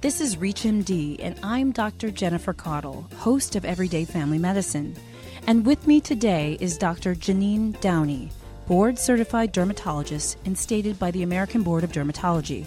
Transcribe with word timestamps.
This 0.00 0.20
is 0.20 0.36
ReachMD, 0.36 1.16
and 1.20 1.38
I'm 1.42 1.72
Dr. 1.72 2.10
Jennifer 2.10 2.52
Caudle, 2.52 3.06
host 3.16 3.56
of 3.56 3.64
Everyday 3.64 4.04
Family 4.04 4.38
Medicine. 4.38 4.94
And 5.46 5.64
with 5.64 5.86
me 5.86 6.00
today 6.00 6.58
is 6.60 6.76
Dr. 6.76 7.14
Jeanine 7.14 7.80
Downie, 7.80 8.30
board 8.66 8.98
certified 8.98 9.52
dermatologist 9.52 10.38
and 10.44 10.56
stated 10.56 10.98
by 10.98 11.10
the 11.10 11.22
American 11.22 11.62
Board 11.62 11.84
of 11.84 11.92
Dermatology. 11.92 12.66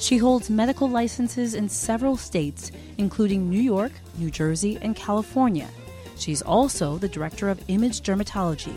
She 0.00 0.18
holds 0.18 0.50
medical 0.50 0.88
licenses 0.88 1.54
in 1.54 1.68
several 1.68 2.16
states, 2.16 2.72
including 2.98 3.48
New 3.48 3.60
York, 3.60 3.92
New 4.18 4.30
Jersey, 4.30 4.78
and 4.82 4.96
California. 4.96 5.68
She's 6.16 6.42
also 6.42 6.98
the 6.98 7.08
director 7.08 7.48
of 7.48 7.62
Image 7.68 8.00
Dermatology, 8.00 8.76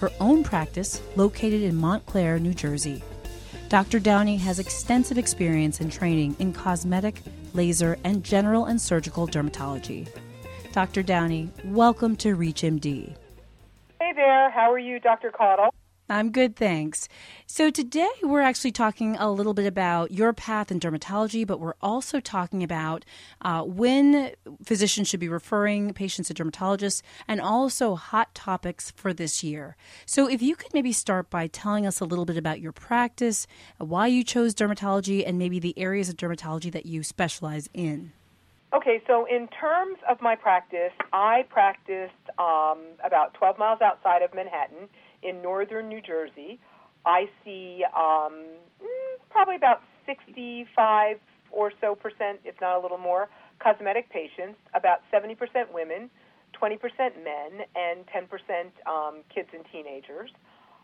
her 0.00 0.10
own 0.20 0.44
practice 0.44 1.00
located 1.16 1.62
in 1.62 1.76
Montclair, 1.76 2.38
New 2.38 2.54
Jersey. 2.54 3.02
Dr. 3.68 3.98
Downie 3.98 4.36
has 4.38 4.58
extensive 4.58 5.18
experience 5.18 5.80
and 5.80 5.90
training 5.90 6.36
in 6.38 6.52
cosmetic, 6.52 7.20
laser, 7.52 7.98
and 8.04 8.22
general 8.22 8.66
and 8.66 8.80
surgical 8.80 9.26
dermatology. 9.26 10.08
Dr. 10.72 11.02
Downie, 11.02 11.50
welcome 11.64 12.16
to 12.16 12.36
ReachMD. 12.36 13.16
Hey 14.00 14.12
there, 14.14 14.50
how 14.50 14.72
are 14.72 14.78
you, 14.78 15.00
Dr. 15.00 15.30
Caudle? 15.30 15.72
I'm 16.08 16.32
good, 16.32 16.54
thanks. 16.54 17.08
So, 17.46 17.70
today 17.70 18.10
we're 18.22 18.42
actually 18.42 18.72
talking 18.72 19.16
a 19.16 19.30
little 19.30 19.54
bit 19.54 19.66
about 19.66 20.10
your 20.10 20.34
path 20.34 20.70
in 20.70 20.78
dermatology, 20.78 21.46
but 21.46 21.60
we're 21.60 21.76
also 21.80 22.20
talking 22.20 22.62
about 22.62 23.06
uh, 23.40 23.62
when 23.62 24.32
physicians 24.62 25.08
should 25.08 25.20
be 25.20 25.30
referring 25.30 25.94
patients 25.94 26.28
to 26.28 26.34
dermatologists 26.34 27.00
and 27.26 27.40
also 27.40 27.94
hot 27.94 28.34
topics 28.34 28.90
for 28.90 29.14
this 29.14 29.42
year. 29.42 29.76
So, 30.04 30.28
if 30.28 30.42
you 30.42 30.56
could 30.56 30.74
maybe 30.74 30.92
start 30.92 31.30
by 31.30 31.46
telling 31.46 31.86
us 31.86 32.00
a 32.00 32.04
little 32.04 32.26
bit 32.26 32.36
about 32.36 32.60
your 32.60 32.72
practice, 32.72 33.46
why 33.78 34.06
you 34.06 34.24
chose 34.24 34.54
dermatology, 34.54 35.26
and 35.26 35.38
maybe 35.38 35.58
the 35.58 35.78
areas 35.78 36.10
of 36.10 36.16
dermatology 36.16 36.70
that 36.72 36.84
you 36.84 37.02
specialize 37.02 37.70
in. 37.72 38.12
Okay, 38.74 39.00
so 39.06 39.24
in 39.24 39.48
terms 39.48 39.98
of 40.06 40.20
my 40.20 40.34
practice, 40.34 40.92
I 41.14 41.46
practiced 41.48 42.12
um, 42.38 42.80
about 43.02 43.32
12 43.34 43.56
miles 43.56 43.80
outside 43.80 44.20
of 44.20 44.34
Manhattan 44.34 44.88
in 45.24 45.42
northern 45.42 45.88
New 45.88 46.00
Jersey. 46.00 46.60
I 47.06 47.28
see 47.44 47.84
um, 47.96 48.44
mm, 48.82 49.16
probably 49.30 49.56
about 49.56 49.82
65 50.06 51.18
or 51.50 51.72
so 51.80 51.94
percent, 51.94 52.40
if 52.44 52.54
not 52.60 52.78
a 52.78 52.80
little 52.80 52.98
more, 52.98 53.28
cosmetic 53.62 54.10
patients, 54.10 54.58
about 54.74 55.00
70% 55.12 55.36
women, 55.72 56.10
20% 56.60 56.78
men, 57.22 57.66
and 57.74 58.04
10% 58.06 58.88
um, 58.90 59.20
kids 59.34 59.48
and 59.52 59.64
teenagers. 59.72 60.30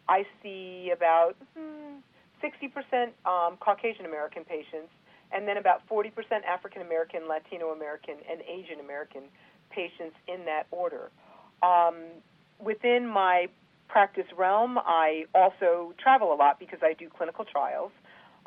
I 0.08 0.24
see 0.42 0.90
about 0.94 1.36
mm, 1.58 1.98
60% 2.42 3.08
um, 3.26 3.56
Caucasian 3.58 4.06
American 4.06 4.44
patients, 4.44 4.90
and 5.32 5.46
then 5.46 5.56
about 5.56 5.86
40% 5.88 6.10
African 6.48 6.82
American, 6.82 7.28
Latino 7.28 7.68
American, 7.68 8.16
and 8.30 8.40
Asian 8.42 8.80
American 8.80 9.22
patients 9.70 10.16
in 10.26 10.44
that 10.46 10.66
order. 10.70 11.10
Um, 11.62 11.96
within 12.58 13.06
my 13.06 13.48
practice 13.90 14.26
realm, 14.36 14.78
I 14.78 15.24
also 15.34 15.94
travel 15.98 16.32
a 16.32 16.36
lot 16.36 16.58
because 16.58 16.78
I 16.82 16.92
do 16.92 17.08
clinical 17.08 17.44
trials. 17.44 17.90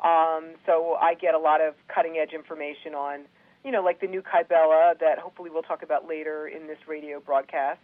Um, 0.02 0.54
so 0.66 0.96
I 1.00 1.14
get 1.14 1.34
a 1.34 1.38
lot 1.38 1.60
of 1.60 1.74
cutting 1.94 2.16
edge 2.16 2.32
information 2.34 2.94
on, 2.94 3.20
you 3.64 3.70
know, 3.70 3.82
like 3.82 4.00
the 4.00 4.06
new 4.06 4.22
Kybella 4.22 4.98
that 5.00 5.18
hopefully 5.18 5.50
we'll 5.50 5.62
talk 5.62 5.82
about 5.82 6.08
later 6.08 6.48
in 6.48 6.66
this 6.66 6.78
radio 6.88 7.20
broadcast 7.20 7.80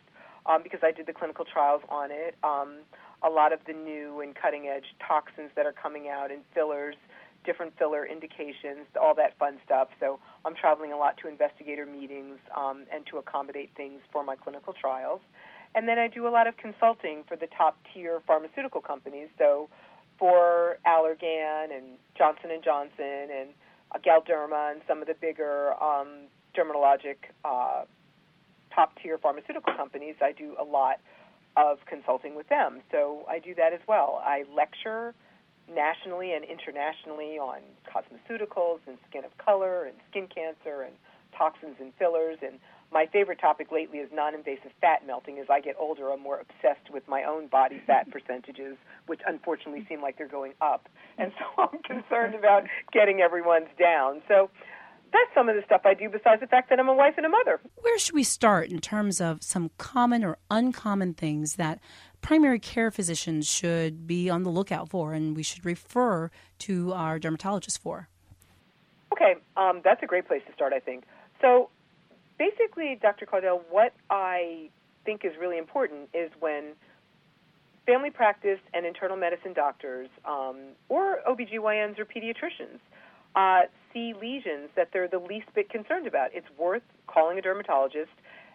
um, 0.47 0.63
because 0.63 0.81
I 0.83 0.91
did 0.91 1.07
the 1.07 1.13
clinical 1.13 1.45
trials 1.45 1.83
on 1.89 2.11
it. 2.11 2.35
Um, 2.43 2.79
a 3.23 3.29
lot 3.29 3.53
of 3.53 3.61
the 3.67 3.73
new 3.73 4.21
and 4.21 4.35
cutting 4.35 4.67
edge 4.67 4.97
toxins 5.07 5.51
that 5.55 5.67
are 5.67 5.73
coming 5.73 6.09
out 6.09 6.31
and 6.31 6.41
fillers, 6.55 6.97
different 7.45 7.77
filler 7.79 8.07
indications, 8.07 8.87
all 9.01 9.15
that 9.15 9.39
fun 9.39 9.59
stuff. 9.65 9.89
So 10.01 10.19
I'm 10.45 10.55
traveling 10.55 10.93
a 10.93 10.97
lot 10.97 11.17
to 11.19 11.29
investigator 11.29 11.87
meetings 11.87 12.39
um, 12.57 12.85
and 12.93 13.07
to 13.11 13.19
accommodate 13.19 13.71
things 13.77 14.01
for 14.13 14.25
my 14.25 14.37
clinical 14.37 14.73
trials. 14.73 15.21
And 15.75 15.87
then 15.89 15.99
I 15.99 16.09
do 16.09 16.27
a 16.27 16.31
lot 16.31 16.47
of 16.47 16.57
consulting 16.57 17.23
for 17.29 17.37
the 17.37 17.47
top 17.57 17.79
tier 17.93 18.21
pharmaceutical 18.27 18.81
companies. 18.81 19.29
So 19.39 19.69
for 20.19 20.79
Allergan 20.87 21.77
and 21.77 21.99
Johnson 22.17 22.51
and 22.51 22.63
Johnson 22.63 23.29
and 23.33 23.51
uh, 23.95 23.99
Galderma 23.99 24.73
and 24.73 24.83
some 24.87 25.01
of 25.01 25.07
the 25.07 25.15
bigger 25.15 25.73
um, 25.83 26.27
dermatologic 26.57 27.17
uh, 27.45 27.85
top 28.75 28.93
tier 29.03 29.19
pharmaceutical 29.19 29.73
companies, 29.75 30.17
I 30.21 30.33
do 30.33 30.57
a 30.61 30.65
lot 30.65 31.01
of 31.57 31.79
consulting 31.87 32.35
with 32.35 32.49
them. 32.49 32.81
So 32.91 33.25
I 33.29 33.39
do 33.39 33.55
that 33.55 33.73
as 33.73 33.81
well. 33.89 34.21
I 34.25 34.45
lecture 34.55 35.15
nationally 35.73 36.33
and 36.33 36.45
internationally 36.45 37.39
on 37.39 37.61
cosmeceuticals 37.87 38.81
and 38.87 38.99
skin 39.09 39.25
of 39.25 39.37
color 39.39 39.85
and 39.85 39.95
skin 40.11 40.27
cancer 40.27 40.83
and 40.83 40.95
toxins 41.37 41.77
and 41.81 41.93
fillers 41.99 42.39
and 42.43 42.59
my 42.93 43.07
favorite 43.13 43.41
topic 43.41 43.71
lately 43.71 43.99
is 43.99 44.11
non-invasive 44.13 44.73
fat 44.81 45.07
melting. 45.07 45.39
As 45.39 45.47
I 45.49 45.61
get 45.61 45.77
older, 45.79 46.11
I'm 46.11 46.21
more 46.21 46.41
obsessed 46.41 46.91
with 46.93 47.07
my 47.09 47.25
own 47.25 47.47
body 47.47 47.81
fat 47.87 48.11
percentages, 48.13 48.77
which 49.07 49.21
unfortunately 49.27 49.87
seem 49.89 50.03
like 50.03 50.19
they're 50.19 50.29
going 50.29 50.55
up, 50.61 50.89
and 51.19 51.33
so 51.39 51.63
I'm 51.63 51.83
concerned 51.83 52.35
about 52.35 52.65
getting 52.93 53.21
everyone's 53.21 53.69
down. 53.79 54.23
So 54.29 54.51
that's 55.13 55.33
some 55.35 55.49
of 55.49 55.57
the 55.57 55.63
stuff 55.65 55.83
I 55.85 55.95
do 55.95 56.09
besides 56.09 56.41
the 56.41 56.47
fact 56.47 56.71
that 56.71 56.79
I'm 56.79 56.89
a 56.89 56.95
wife 56.95 57.15
and 57.17 57.27
a 57.27 57.29
mother. 57.29 57.61
Where 57.77 57.99
should 57.99 58.15
we 58.15 58.23
start 58.23 58.71
in 58.71 58.81
terms 58.81 59.21
of 59.21 59.43
some 59.43 59.71
common 59.79 60.25
or 60.25 60.39
uncommon 60.51 61.15
things 61.15 61.57
that 61.57 61.81
primary 62.21 62.59
care 62.59 62.91
physicians 62.91 63.49
should 63.49 64.07
be 64.07 64.31
on 64.31 64.43
the 64.43 64.51
lookout 64.51 64.89
for 64.89 65.13
and 65.13 65.37
we 65.37 65.43
should 65.43 65.65
refer 65.65 66.31
to 66.61 66.93
our 66.93 67.19
dermatologist 67.19 67.83
for? 67.83 68.09
Okay, 69.13 69.35
um, 69.57 69.81
that's 69.85 70.03
a 70.03 70.07
great 70.07 70.27
place 70.27 70.43
to 70.47 70.53
start, 70.53 70.73
I 70.73 70.79
think. 70.79 71.05
So, 71.41 71.71
basically, 72.41 72.99
Dr. 73.01 73.27
Caudle, 73.27 73.63
what 73.71 73.93
I 74.09 74.71
think 75.05 75.25
is 75.25 75.33
really 75.39 75.59
important 75.59 76.09
is 76.15 76.31
when 76.41 76.73
family 77.87 78.11
practice 78.11 78.59
and 78.73 78.87
internal 78.87 79.17
medicine 79.17 79.53
doctors 79.53 80.09
um, 80.25 80.57
or 80.89 81.19
OBGYNs 81.29 81.99
or 81.99 82.07
pediatricians 82.07 82.81
uh, 83.37 83.69
see 83.93 84.15
lesions 84.19 84.71
that 84.75 84.89
they're 84.93 85.07
the 85.07 85.19
least 85.19 85.49
bit 85.55 85.69
concerned 85.69 86.07
about. 86.07 86.31
It's 86.33 86.47
worth 86.59 86.83
calling 87.07 87.39
a 87.39 87.43
dermatologist 87.43 88.11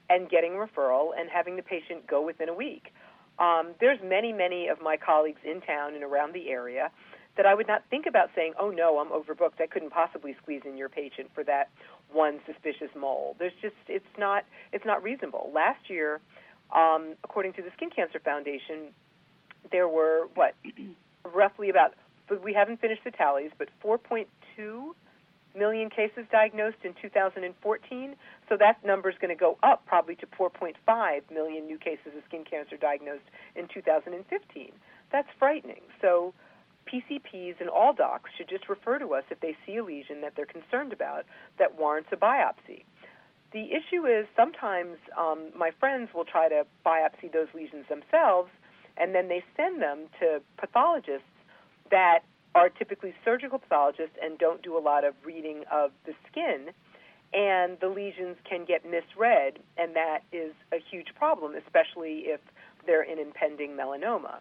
and 0.09 0.29
getting 0.29 0.53
a 0.53 0.57
referral 0.57 1.09
and 1.17 1.29
having 1.29 1.55
the 1.55 1.61
patient 1.61 2.07
go 2.07 2.25
within 2.25 2.49
a 2.49 2.53
week. 2.53 2.91
Um, 3.37 3.75
there's 3.79 3.99
many, 4.03 4.33
many 4.33 4.67
of 4.67 4.81
my 4.81 4.97
colleagues 4.97 5.41
in 5.43 5.61
town 5.61 5.93
and 5.93 6.03
around 6.03 6.33
the 6.33 6.49
area 6.49 6.89
that 7.37 7.45
I 7.45 7.53
would 7.53 7.67
not 7.67 7.83
think 7.89 8.05
about 8.05 8.29
saying, 8.35 8.53
"Oh 8.59 8.69
no, 8.69 8.99
I'm 8.99 9.09
overbooked. 9.09 9.59
I 9.59 9.67
couldn't 9.67 9.91
possibly 9.91 10.35
squeeze 10.41 10.61
in 10.65 10.77
your 10.77 10.89
patient 10.89 11.29
for 11.33 11.43
that 11.43 11.69
one 12.11 12.39
suspicious 12.45 12.89
mole." 12.95 13.35
There's 13.39 13.55
just 13.61 13.75
it's 13.87 14.05
not 14.17 14.45
it's 14.71 14.85
not 14.85 15.03
reasonable. 15.03 15.51
Last 15.53 15.89
year, 15.89 16.21
um, 16.75 17.15
according 17.23 17.53
to 17.53 17.61
the 17.61 17.71
Skin 17.75 17.89
Cancer 17.89 18.19
Foundation, 18.19 18.93
there 19.71 19.87
were 19.87 20.27
what 20.35 20.55
roughly 21.33 21.69
about 21.69 21.93
but 22.27 22.43
we 22.43 22.53
haven't 22.53 22.81
finished 22.81 23.03
the 23.03 23.11
tallies, 23.11 23.51
but 23.57 23.69
4.2 23.83 24.25
million 25.55 25.89
cases 25.89 26.25
diagnosed 26.31 26.77
in 26.83 26.93
2014. 27.01 28.15
So 28.49 28.57
that 28.57 28.83
number 28.83 29.09
is 29.09 29.15
going 29.19 29.35
to 29.35 29.39
go 29.39 29.57
up 29.63 29.85
probably 29.85 30.15
to 30.15 30.27
4.5 30.27 30.73
million 31.31 31.65
new 31.65 31.77
cases 31.77 32.13
of 32.17 32.23
skin 32.27 32.43
cancer 32.49 32.77
diagnosed 32.77 33.23
in 33.55 33.67
2015. 33.73 34.71
That's 35.11 35.27
frightening. 35.39 35.81
So 36.01 36.33
PCPs 36.91 37.59
and 37.59 37.69
all 37.69 37.93
docs 37.93 38.29
should 38.37 38.49
just 38.49 38.69
refer 38.69 38.99
to 38.99 39.13
us 39.13 39.23
if 39.29 39.39
they 39.39 39.55
see 39.65 39.77
a 39.77 39.83
lesion 39.83 40.21
that 40.21 40.33
they're 40.35 40.45
concerned 40.45 40.93
about 40.93 41.25
that 41.57 41.77
warrants 41.77 42.09
a 42.11 42.15
biopsy. 42.15 42.83
The 43.51 43.71
issue 43.71 44.05
is 44.05 44.27
sometimes 44.35 44.97
um, 45.17 45.49
my 45.55 45.71
friends 45.79 46.09
will 46.13 46.25
try 46.25 46.49
to 46.49 46.65
biopsy 46.85 47.31
those 47.31 47.47
lesions 47.53 47.85
themselves, 47.89 48.49
and 48.97 49.15
then 49.15 49.27
they 49.27 49.43
send 49.55 49.81
them 49.81 50.07
to 50.19 50.41
pathologists 50.57 51.27
that 51.91 52.19
are 52.53 52.69
typically 52.69 53.13
surgical 53.23 53.59
pathologists 53.59 54.15
and 54.21 54.37
don't 54.37 54.61
do 54.61 54.77
a 54.77 54.79
lot 54.79 55.03
of 55.03 55.13
reading 55.25 55.63
of 55.71 55.91
the 56.05 56.13
skin, 56.29 56.71
and 57.33 57.77
the 57.81 57.87
lesions 57.87 58.37
can 58.49 58.65
get 58.65 58.85
misread, 58.85 59.59
and 59.77 59.95
that 59.95 60.19
is 60.31 60.53
a 60.71 60.77
huge 60.91 61.07
problem, 61.15 61.53
especially 61.55 62.23
if 62.27 62.39
they're 62.85 63.03
in 63.03 63.19
impending 63.19 63.71
melanoma. 63.71 64.39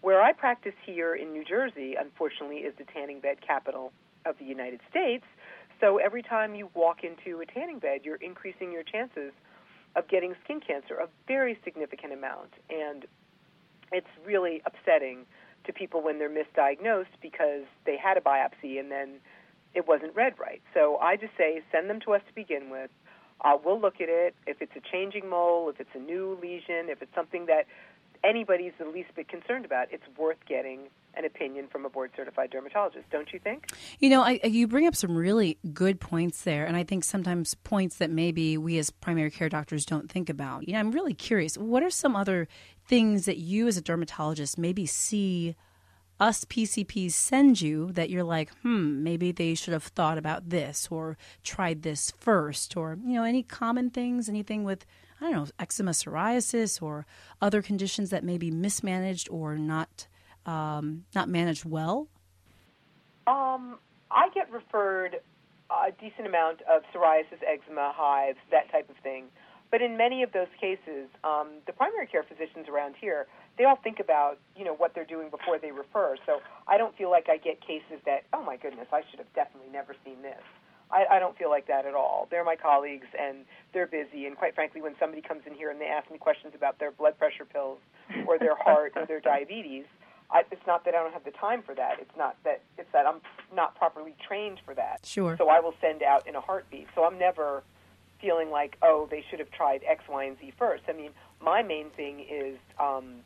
Where 0.00 0.22
I 0.22 0.32
practice 0.32 0.74
here 0.84 1.14
in 1.14 1.32
New 1.32 1.44
Jersey, 1.44 1.94
unfortunately, 2.00 2.58
is 2.58 2.74
the 2.78 2.84
tanning 2.84 3.20
bed 3.20 3.38
capital 3.46 3.92
of 4.24 4.36
the 4.38 4.44
United 4.44 4.80
States. 4.90 5.24
So 5.80 5.98
every 5.98 6.22
time 6.22 6.54
you 6.54 6.70
walk 6.74 6.98
into 7.04 7.40
a 7.40 7.46
tanning 7.46 7.78
bed, 7.78 8.00
you're 8.04 8.16
increasing 8.16 8.72
your 8.72 8.82
chances 8.82 9.32
of 9.96 10.08
getting 10.08 10.34
skin 10.44 10.60
cancer 10.60 10.94
a 10.94 11.08
very 11.26 11.58
significant 11.64 12.12
amount. 12.12 12.50
And 12.68 13.06
it's 13.92 14.06
really 14.24 14.62
upsetting 14.64 15.26
to 15.64 15.72
people 15.72 16.02
when 16.02 16.18
they're 16.18 16.30
misdiagnosed 16.30 17.18
because 17.20 17.64
they 17.84 17.96
had 17.96 18.16
a 18.16 18.20
biopsy 18.20 18.78
and 18.78 18.90
then 18.90 19.16
it 19.74 19.86
wasn't 19.86 20.14
read 20.14 20.34
right. 20.38 20.62
So 20.74 20.96
I 20.96 21.16
just 21.16 21.32
say 21.36 21.60
send 21.72 21.90
them 21.90 22.00
to 22.06 22.14
us 22.14 22.22
to 22.28 22.34
begin 22.34 22.70
with. 22.70 22.90
Uh, 23.42 23.56
we'll 23.62 23.80
look 23.80 23.96
at 24.00 24.08
it. 24.08 24.34
If 24.46 24.60
it's 24.60 24.72
a 24.76 24.80
changing 24.92 25.28
mole, 25.28 25.70
if 25.70 25.80
it's 25.80 25.94
a 25.94 25.98
new 25.98 26.38
lesion, 26.42 26.88
if 26.88 27.00
it's 27.00 27.14
something 27.14 27.46
that 27.46 27.66
anybody's 28.24 28.72
the 28.78 28.86
least 28.86 29.14
bit 29.14 29.28
concerned 29.28 29.64
about, 29.64 29.88
it's 29.90 30.04
worth 30.18 30.38
getting 30.46 30.88
an 31.14 31.24
opinion 31.24 31.66
from 31.68 31.84
a 31.84 31.90
board 31.90 32.10
certified 32.16 32.50
dermatologist, 32.50 33.08
don't 33.10 33.32
you 33.32 33.38
think? 33.38 33.66
You 33.98 34.10
know, 34.10 34.22
I, 34.22 34.40
you 34.44 34.66
bring 34.68 34.86
up 34.86 34.94
some 34.94 35.16
really 35.16 35.58
good 35.72 36.00
points 36.00 36.42
there, 36.42 36.64
and 36.64 36.76
I 36.76 36.84
think 36.84 37.04
sometimes 37.04 37.54
points 37.54 37.96
that 37.96 38.10
maybe 38.10 38.56
we 38.56 38.78
as 38.78 38.90
primary 38.90 39.30
care 39.30 39.48
doctors 39.48 39.84
don't 39.84 40.10
think 40.10 40.28
about. 40.28 40.66
You 40.66 40.74
know, 40.74 40.80
I'm 40.80 40.92
really 40.92 41.14
curious. 41.14 41.58
What 41.58 41.82
are 41.82 41.90
some 41.90 42.14
other 42.14 42.48
things 42.86 43.24
that 43.26 43.38
you 43.38 43.66
as 43.66 43.76
a 43.76 43.82
dermatologist 43.82 44.58
maybe 44.58 44.86
see 44.86 45.56
us 46.20 46.44
PCPs 46.44 47.12
send 47.12 47.60
you 47.62 47.90
that 47.92 48.10
you're 48.10 48.22
like, 48.22 48.50
hmm, 48.62 49.02
maybe 49.02 49.32
they 49.32 49.54
should 49.54 49.72
have 49.72 49.84
thought 49.84 50.18
about 50.18 50.50
this 50.50 50.86
or 50.90 51.16
tried 51.42 51.82
this 51.82 52.12
first, 52.18 52.76
or, 52.76 52.98
you 53.04 53.14
know, 53.14 53.24
any 53.24 53.42
common 53.42 53.90
things, 53.90 54.28
anything 54.28 54.62
with, 54.62 54.84
I 55.20 55.24
don't 55.24 55.32
know, 55.32 55.46
eczema, 55.58 55.90
psoriasis, 55.90 56.80
or 56.80 57.06
other 57.40 57.62
conditions 57.62 58.10
that 58.10 58.24
may 58.24 58.38
be 58.38 58.50
mismanaged 58.50 59.28
or 59.30 59.56
not 59.56 60.06
um, 60.46 61.04
not 61.14 61.28
managed 61.28 61.64
well? 61.64 62.08
Um, 63.26 63.78
I 64.10 64.28
get 64.34 64.50
referred 64.50 65.20
a 65.70 65.92
decent 65.92 66.26
amount 66.26 66.62
of 66.62 66.82
psoriasis, 66.92 67.38
eczema, 67.46 67.92
hives, 67.94 68.38
that 68.50 68.70
type 68.72 68.90
of 68.90 68.96
thing. 69.02 69.26
But 69.70 69.82
in 69.82 69.96
many 69.96 70.24
of 70.24 70.32
those 70.32 70.48
cases, 70.60 71.06
um, 71.22 71.62
the 71.66 71.72
primary 71.72 72.06
care 72.08 72.24
physicians 72.24 72.66
around 72.68 72.96
here, 73.00 73.28
they 73.56 73.64
all 73.64 73.76
think 73.76 74.00
about, 74.00 74.38
you 74.56 74.64
know, 74.64 74.74
what 74.74 74.94
they're 74.94 75.04
doing 75.04 75.30
before 75.30 75.60
they 75.60 75.70
refer. 75.70 76.16
So 76.26 76.40
I 76.66 76.76
don't 76.76 76.96
feel 76.96 77.08
like 77.08 77.28
I 77.28 77.36
get 77.36 77.60
cases 77.60 78.02
that, 78.04 78.24
oh 78.32 78.42
my 78.42 78.56
goodness, 78.56 78.88
I 78.92 79.02
should 79.08 79.20
have 79.20 79.32
definitely 79.32 79.70
never 79.70 79.94
seen 80.04 80.22
this. 80.22 80.42
I, 80.92 81.06
I 81.16 81.18
don't 81.18 81.36
feel 81.38 81.50
like 81.50 81.66
that 81.68 81.86
at 81.86 81.94
all. 81.94 82.26
They're 82.30 82.44
my 82.44 82.56
colleagues 82.56 83.06
and 83.18 83.44
they're 83.72 83.86
busy. 83.86 84.26
And 84.26 84.36
quite 84.36 84.54
frankly, 84.54 84.82
when 84.82 84.94
somebody 84.98 85.22
comes 85.22 85.42
in 85.46 85.54
here 85.54 85.70
and 85.70 85.80
they 85.80 85.86
ask 85.86 86.10
me 86.10 86.18
questions 86.18 86.52
about 86.54 86.78
their 86.78 86.90
blood 86.90 87.18
pressure 87.18 87.44
pills 87.44 87.78
or 88.26 88.38
their 88.38 88.56
heart 88.56 88.92
or 88.96 89.06
their 89.06 89.20
diabetes, 89.32 89.84
I, 90.30 90.42
it's 90.50 90.66
not 90.66 90.84
that 90.84 90.94
I 90.94 91.02
don't 91.02 91.12
have 91.12 91.24
the 91.24 91.32
time 91.32 91.62
for 91.62 91.74
that. 91.74 91.98
It's 92.00 92.16
not 92.16 92.36
that 92.44 92.62
it's 92.78 92.90
that 92.92 93.06
I'm 93.06 93.20
not 93.54 93.74
properly 93.76 94.14
trained 94.26 94.60
for 94.64 94.74
that. 94.74 95.00
Sure. 95.04 95.36
So 95.36 95.48
I 95.48 95.60
will 95.60 95.74
send 95.80 96.02
out 96.02 96.26
in 96.26 96.36
a 96.36 96.40
heartbeat. 96.40 96.88
So 96.94 97.04
I'm 97.04 97.18
never 97.18 97.62
feeling 98.20 98.50
like, 98.50 98.76
oh, 98.82 99.08
they 99.10 99.24
should 99.28 99.38
have 99.38 99.50
tried 99.50 99.82
X, 99.86 100.04
Y, 100.08 100.24
and 100.24 100.38
Z 100.38 100.52
first. 100.58 100.84
I 100.88 100.92
mean, 100.92 101.10
my 101.40 101.62
main 101.62 101.90
thing 101.90 102.24
is 102.28 102.58
um, 102.78 103.20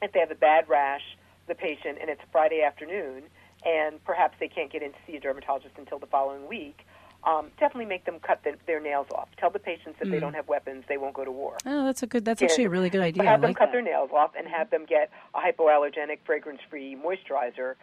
if 0.00 0.12
they 0.12 0.20
have 0.20 0.30
a 0.30 0.36
bad 0.36 0.68
rash, 0.68 1.02
the 1.48 1.54
patient, 1.54 1.98
and 2.00 2.08
it's 2.08 2.22
Friday 2.32 2.62
afternoon, 2.62 3.24
and 3.64 4.02
perhaps 4.04 4.34
they 4.40 4.48
can't 4.48 4.72
get 4.72 4.82
in 4.82 4.90
to 4.92 4.98
see 5.06 5.16
a 5.16 5.20
dermatologist 5.20 5.74
until 5.76 5.98
the 5.98 6.06
following 6.06 6.48
week 6.48 6.84
um, 7.24 7.50
definitely 7.58 7.86
make 7.86 8.04
them 8.04 8.18
cut 8.18 8.42
the, 8.44 8.56
their 8.66 8.80
nails 8.80 9.06
off. 9.14 9.28
Tell 9.38 9.50
the 9.50 9.58
patients 9.58 9.96
if 10.00 10.08
mm. 10.08 10.10
they 10.10 10.20
don't 10.20 10.34
have 10.34 10.48
weapons, 10.48 10.84
they 10.88 10.96
won't 10.96 11.14
go 11.14 11.24
to 11.24 11.30
war. 11.30 11.56
Oh, 11.64 11.84
that's 11.84 12.02
a 12.02 12.06
good. 12.06 12.24
That's 12.24 12.42
actually 12.42 12.64
a 12.64 12.70
really 12.70 12.90
good 12.90 13.00
idea. 13.00 13.22
Have 13.24 13.40
them 13.40 13.50
like 13.50 13.56
cut 13.56 13.66
that. 13.66 13.72
their 13.72 13.82
nails 13.82 14.10
off 14.12 14.32
and 14.36 14.48
have 14.48 14.70
them 14.70 14.86
get 14.86 15.10
a 15.34 15.38
hypoallergenic, 15.38 16.18
fragrance-free 16.24 16.96
moisturizer 16.96 17.74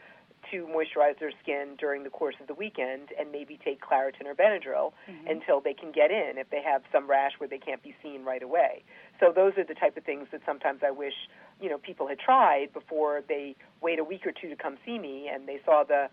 to 0.52 0.68
moisturize 0.68 1.20
their 1.20 1.32
skin 1.44 1.76
during 1.78 2.04
the 2.04 2.10
course 2.10 2.36
of 2.40 2.48
the 2.48 2.54
weekend, 2.54 3.10
and 3.20 3.32
maybe 3.32 3.60
take 3.64 3.82
Claritin 3.82 4.26
or 4.26 4.34
Benadryl 4.34 4.94
mm-hmm. 5.10 5.28
until 5.28 5.60
they 5.60 5.74
can 5.74 5.92
get 5.92 6.12
in. 6.12 6.38
If 6.38 6.50
they 6.50 6.62
have 6.62 6.82
some 6.92 7.10
rash 7.10 7.34
where 7.40 7.50
they 7.50 7.58
can't 7.58 7.84
be 7.84 7.94
seen 8.02 8.24
right 8.24 8.42
away, 8.42 8.84
so 9.20 9.32
those 9.36 9.54
are 9.58 9.66
the 9.66 9.74
type 9.74 9.98
of 9.98 10.04
things 10.04 10.28
that 10.32 10.42
sometimes 10.46 10.82
I 10.86 10.92
wish 10.92 11.14
you 11.62 11.70
know 11.70 11.78
people 11.78 12.08
had 12.08 12.20
tried 12.20 12.74
before 12.74 13.22
they 13.28 13.56
wait 13.82 14.00
a 14.00 14.04
week 14.04 14.26
or 14.26 14.32
two 14.32 14.50
to 14.50 14.56
come 14.56 14.78
see 14.86 14.98
me, 14.98 15.30
and 15.32 15.48
they 15.48 15.60
saw 15.66 15.84
the 15.84 16.10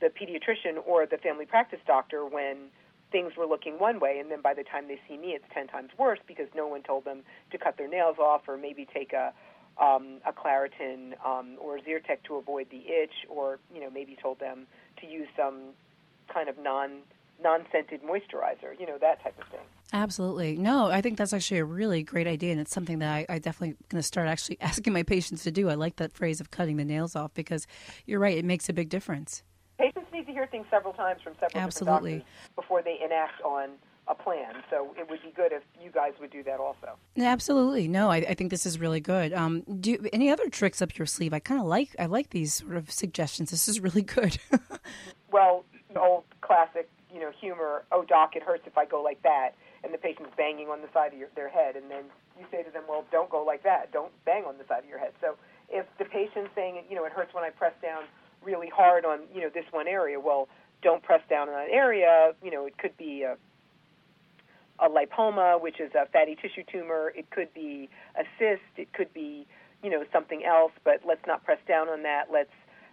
the 0.00 0.08
pediatrician 0.08 0.78
or 0.86 1.06
the 1.06 1.18
family 1.18 1.46
practice 1.46 1.80
doctor 1.86 2.24
when 2.26 2.68
things 3.12 3.32
were 3.36 3.46
looking 3.46 3.78
one 3.78 4.00
way, 4.00 4.18
and 4.20 4.30
then 4.30 4.40
by 4.40 4.54
the 4.54 4.64
time 4.64 4.88
they 4.88 5.00
see 5.08 5.16
me, 5.16 5.28
it's 5.28 5.44
ten 5.52 5.66
times 5.66 5.90
worse 5.98 6.18
because 6.26 6.46
no 6.54 6.66
one 6.66 6.82
told 6.82 7.04
them 7.04 7.22
to 7.50 7.58
cut 7.58 7.76
their 7.76 7.88
nails 7.88 8.16
off 8.18 8.42
or 8.48 8.56
maybe 8.56 8.86
take 8.92 9.12
a 9.12 9.32
um, 9.80 10.20
a 10.26 10.32
Claritin 10.32 11.14
um, 11.24 11.56
or 11.60 11.78
Zyrtec 11.78 12.22
to 12.24 12.36
avoid 12.36 12.66
the 12.70 12.82
itch, 12.86 13.26
or 13.28 13.58
you 13.74 13.80
know 13.80 13.90
maybe 13.90 14.16
told 14.20 14.38
them 14.38 14.66
to 15.00 15.06
use 15.06 15.28
some 15.36 15.70
kind 16.32 16.48
of 16.48 16.58
non 16.58 17.02
non-scented 17.42 18.02
moisturizer, 18.02 18.78
you 18.78 18.86
know, 18.86 18.98
that 19.00 19.22
type 19.22 19.34
of 19.40 19.48
thing. 19.48 19.60
Absolutely. 19.94 20.58
No, 20.58 20.90
I 20.90 21.00
think 21.00 21.16
that's 21.16 21.32
actually 21.32 21.58
a 21.58 21.64
really 21.64 22.02
great 22.02 22.26
idea, 22.26 22.52
and 22.52 22.60
it's 22.60 22.70
something 22.70 22.98
that 22.98 23.10
I, 23.10 23.26
I 23.28 23.38
definitely 23.38 23.76
going 23.88 23.98
to 23.98 24.06
start 24.06 24.28
actually 24.28 24.58
asking 24.60 24.92
my 24.92 25.02
patients 25.02 25.42
to 25.44 25.50
do. 25.50 25.68
I 25.68 25.74
like 25.74 25.96
that 25.96 26.12
phrase 26.12 26.40
of 26.40 26.50
cutting 26.50 26.76
the 26.76 26.84
nails 26.84 27.16
off 27.16 27.32
because 27.34 27.66
you're 28.06 28.20
right; 28.20 28.36
it 28.36 28.44
makes 28.44 28.68
a 28.68 28.72
big 28.72 28.88
difference 28.88 29.42
to 30.30 30.38
hear 30.38 30.46
things 30.46 30.66
several 30.70 30.92
times 30.92 31.20
from 31.22 31.34
several 31.40 31.62
Absolutely. 31.62 32.24
before 32.56 32.82
they 32.82 32.98
enact 33.04 33.42
on 33.42 33.70
a 34.08 34.14
plan. 34.14 34.54
So 34.70 34.94
it 34.98 35.08
would 35.08 35.22
be 35.22 35.30
good 35.30 35.52
if 35.52 35.62
you 35.82 35.90
guys 35.90 36.12
would 36.20 36.30
do 36.30 36.42
that 36.44 36.58
also. 36.58 36.98
Absolutely. 37.18 37.86
No, 37.86 38.10
I, 38.10 38.16
I 38.16 38.34
think 38.34 38.50
this 38.50 38.66
is 38.66 38.78
really 38.78 39.00
good. 39.00 39.32
Um, 39.32 39.62
do 39.80 39.92
you, 39.92 40.08
any 40.12 40.30
other 40.30 40.48
tricks 40.48 40.82
up 40.82 40.96
your 40.98 41.06
sleeve? 41.06 41.32
I 41.32 41.38
kind 41.38 41.60
of 41.60 41.66
like 41.66 41.94
I 41.98 42.06
like 42.06 42.30
these 42.30 42.54
sort 42.54 42.76
of 42.76 42.90
suggestions. 42.90 43.50
This 43.50 43.68
is 43.68 43.80
really 43.80 44.02
good. 44.02 44.38
well, 45.30 45.64
old 45.96 46.24
classic, 46.40 46.88
you 47.12 47.20
know, 47.20 47.30
humor. 47.40 47.84
Oh, 47.92 48.04
doc, 48.04 48.36
it 48.36 48.42
hurts 48.42 48.64
if 48.66 48.76
I 48.76 48.84
go 48.84 49.02
like 49.02 49.22
that, 49.22 49.50
and 49.84 49.94
the 49.94 49.98
patient's 49.98 50.32
banging 50.36 50.68
on 50.68 50.80
the 50.82 50.88
side 50.92 51.12
of 51.12 51.18
your, 51.18 51.28
their 51.36 51.48
head, 51.48 51.76
and 51.76 51.90
then 51.90 52.04
you 52.38 52.46
say 52.50 52.62
to 52.62 52.70
them, 52.70 52.84
well, 52.88 53.04
don't 53.12 53.30
go 53.30 53.44
like 53.44 53.62
that. 53.62 53.92
Don't 53.92 54.12
bang 54.24 54.44
on 54.44 54.58
the 54.58 54.64
side 54.66 54.82
of 54.82 54.88
your 54.88 54.98
head. 54.98 55.12
So 55.20 55.36
if 55.68 55.86
the 55.98 56.04
patient's 56.04 56.50
saying, 56.54 56.82
you 56.88 56.96
know, 56.96 57.04
it 57.04 57.12
hurts 57.12 57.34
when 57.34 57.44
I 57.44 57.50
press 57.50 57.74
down 57.82 58.04
really 58.44 58.68
hard 58.68 59.04
on 59.04 59.20
you 59.34 59.40
know 59.42 59.50
this 59.52 59.64
one 59.70 59.88
area. 59.88 60.18
Well, 60.18 60.48
don't 60.82 61.02
press 61.02 61.20
down 61.28 61.48
on 61.48 61.54
that 61.54 61.70
area. 61.70 62.32
You 62.42 62.50
know, 62.50 62.66
it 62.66 62.78
could 62.78 62.96
be 62.96 63.22
a, 63.22 63.36
a 64.78 64.88
lipoma, 64.88 65.60
which 65.60 65.80
is 65.80 65.92
a 65.94 66.06
fatty 66.06 66.36
tissue 66.36 66.64
tumor. 66.70 67.12
It 67.14 67.30
could 67.30 67.52
be 67.54 67.88
a 68.18 68.24
cyst. 68.38 68.62
It 68.76 68.92
could 68.92 69.12
be 69.12 69.46
you 69.82 69.90
know 69.90 70.04
something 70.12 70.44
else. 70.44 70.72
But 70.84 71.00
let's 71.06 71.26
not 71.26 71.44
press 71.44 71.58
down 71.66 71.88
on 71.88 72.02
that. 72.02 72.26
Let's 72.32 72.50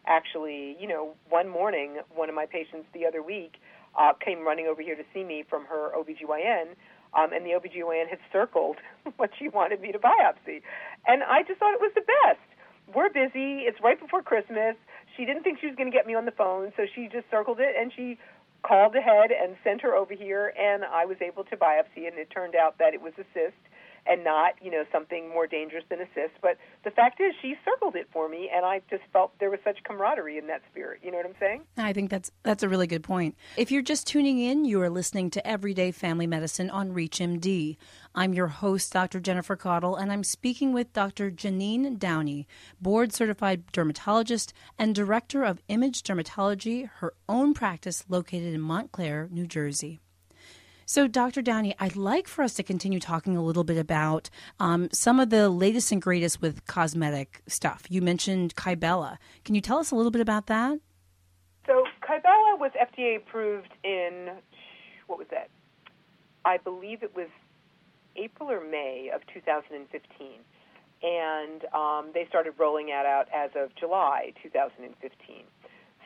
actually, 0.07 0.77
you 0.79 0.87
know, 0.87 1.15
one 1.29 1.49
morning, 1.49 1.97
one 2.15 2.29
of 2.29 2.35
my 2.35 2.45
patients 2.45 2.87
the 2.93 3.05
other 3.05 3.21
week 3.21 3.55
uh, 3.97 4.13
came 4.13 4.45
running 4.45 4.67
over 4.67 4.81
here 4.81 4.95
to 4.95 5.03
see 5.13 5.23
me 5.23 5.43
from 5.47 5.65
her 5.65 5.91
OBGYN. 5.95 6.75
Um, 7.13 7.31
and 7.33 7.45
the 7.45 7.51
OBGYN 7.51 8.09
had 8.09 8.19
circled 8.31 8.77
what 9.17 9.31
she 9.37 9.49
wanted 9.49 9.81
me 9.81 9.91
to 9.91 9.99
biopsy. 9.99 10.61
And 11.07 11.23
I 11.23 11.43
just 11.43 11.59
thought 11.59 11.73
it 11.73 11.81
was 11.81 11.91
the 11.95 12.01
best. 12.01 12.39
We're 12.95 13.09
busy. 13.09 13.67
It's 13.67 13.79
right 13.81 13.99
before 13.99 14.21
Christmas 14.21 14.75
she 15.17 15.25
didn't 15.25 15.43
think 15.43 15.59
she 15.59 15.67
was 15.67 15.75
going 15.75 15.91
to 15.91 15.95
get 15.95 16.05
me 16.05 16.15
on 16.15 16.25
the 16.25 16.31
phone, 16.31 16.71
so 16.77 16.85
she 16.95 17.09
just 17.11 17.25
circled 17.29 17.59
it 17.59 17.75
and 17.77 17.91
she 17.93 18.17
called 18.63 18.95
ahead 18.95 19.31
and 19.31 19.55
sent 19.63 19.81
her 19.81 19.95
over 19.95 20.13
here, 20.13 20.53
and 20.59 20.83
I 20.83 21.05
was 21.05 21.17
able 21.21 21.43
to 21.45 21.57
biopsy, 21.57 22.07
and 22.07 22.17
it 22.17 22.29
turned 22.29 22.55
out 22.55 22.77
that 22.79 22.93
it 22.93 23.01
was 23.01 23.13
a 23.17 23.25
cyst 23.33 23.55
and 24.09 24.23
not, 24.23 24.53
you 24.61 24.71
know, 24.71 24.83
something 24.91 25.29
more 25.29 25.47
dangerous 25.47 25.83
than 25.89 25.99
a 25.99 26.05
cyst. 26.13 26.33
But 26.41 26.57
the 26.83 26.91
fact 26.91 27.19
is, 27.19 27.33
she 27.41 27.55
circled 27.65 27.95
it 27.95 28.07
for 28.11 28.29
me, 28.29 28.49
and 28.53 28.65
I 28.65 28.81
just 28.89 29.03
felt 29.11 29.37
there 29.39 29.49
was 29.49 29.59
such 29.63 29.83
camaraderie 29.83 30.37
in 30.37 30.47
that 30.47 30.61
spirit. 30.71 31.01
You 31.03 31.11
know 31.11 31.17
what 31.17 31.25
I'm 31.25 31.35
saying? 31.39 31.63
I 31.77 31.93
think 31.93 32.09
that's 32.09 32.31
that's 32.43 32.63
a 32.63 32.69
really 32.69 32.87
good 32.87 33.03
point. 33.03 33.35
If 33.57 33.71
you're 33.71 33.81
just 33.81 34.07
tuning 34.07 34.39
in, 34.39 34.65
you 34.65 34.81
are 34.81 34.89
listening 34.89 35.29
to 35.31 35.47
Everyday 35.47 35.91
Family 35.91 36.27
Medicine 36.27 36.69
on 36.69 36.93
ReachMD. 36.93 37.77
I'm 38.15 38.33
your 38.33 38.47
host, 38.47 38.93
Dr. 38.93 39.19
Jennifer 39.19 39.55
Caudle, 39.55 39.95
and 39.95 40.11
I'm 40.11 40.23
speaking 40.23 40.73
with 40.73 40.93
Dr. 40.93 41.29
Jeanine 41.29 41.99
Downie, 41.99 42.47
board 42.81 43.13
certified 43.13 43.71
dermatologist 43.71 44.53
and 44.77 44.95
director 44.95 45.43
of 45.43 45.61
Image 45.67 46.03
Dermatology, 46.03 46.89
her 46.95 47.13
own 47.29 47.53
practice 47.53 48.03
located 48.09 48.53
in 48.53 48.61
Montclair, 48.61 49.27
New 49.31 49.45
Jersey. 49.45 49.99
So, 50.89 51.05
Dr. 51.05 51.41
Downie, 51.41 51.75
I'd 51.79 51.97
like 51.97 52.29
for 52.29 52.43
us 52.43 52.53
to 52.53 52.63
continue 52.63 53.01
talking 53.01 53.35
a 53.35 53.43
little 53.43 53.65
bit 53.65 53.77
about 53.77 54.29
um, 54.57 54.87
some 54.93 55.19
of 55.19 55.29
the 55.29 55.49
latest 55.49 55.91
and 55.91 56.01
greatest 56.01 56.41
with 56.41 56.65
cosmetic 56.65 57.41
stuff. 57.45 57.83
You 57.89 58.01
mentioned 58.01 58.55
Kybella. 58.55 59.17
Can 59.43 59.53
you 59.53 59.59
tell 59.59 59.79
us 59.79 59.91
a 59.91 59.95
little 59.95 60.11
bit 60.11 60.21
about 60.21 60.47
that? 60.47 60.79
So, 61.65 61.83
Kybella 62.01 62.57
was 62.57 62.71
FDA 62.81 63.17
approved 63.17 63.73
in, 63.83 64.29
what 65.07 65.19
was 65.19 65.27
that? 65.29 65.49
I 66.45 66.55
believe 66.55 67.03
it 67.03 67.13
was 67.13 67.27
April 68.15 68.49
or 68.49 68.61
May 68.61 69.11
of 69.13 69.19
2015. 69.33 70.27
And 71.03 71.65
um, 71.73 72.11
they 72.13 72.25
started 72.29 72.53
rolling 72.57 72.87
it 72.87 73.05
out 73.05 73.27
as 73.35 73.51
of 73.57 73.75
July 73.75 74.31
2015. 74.41 75.43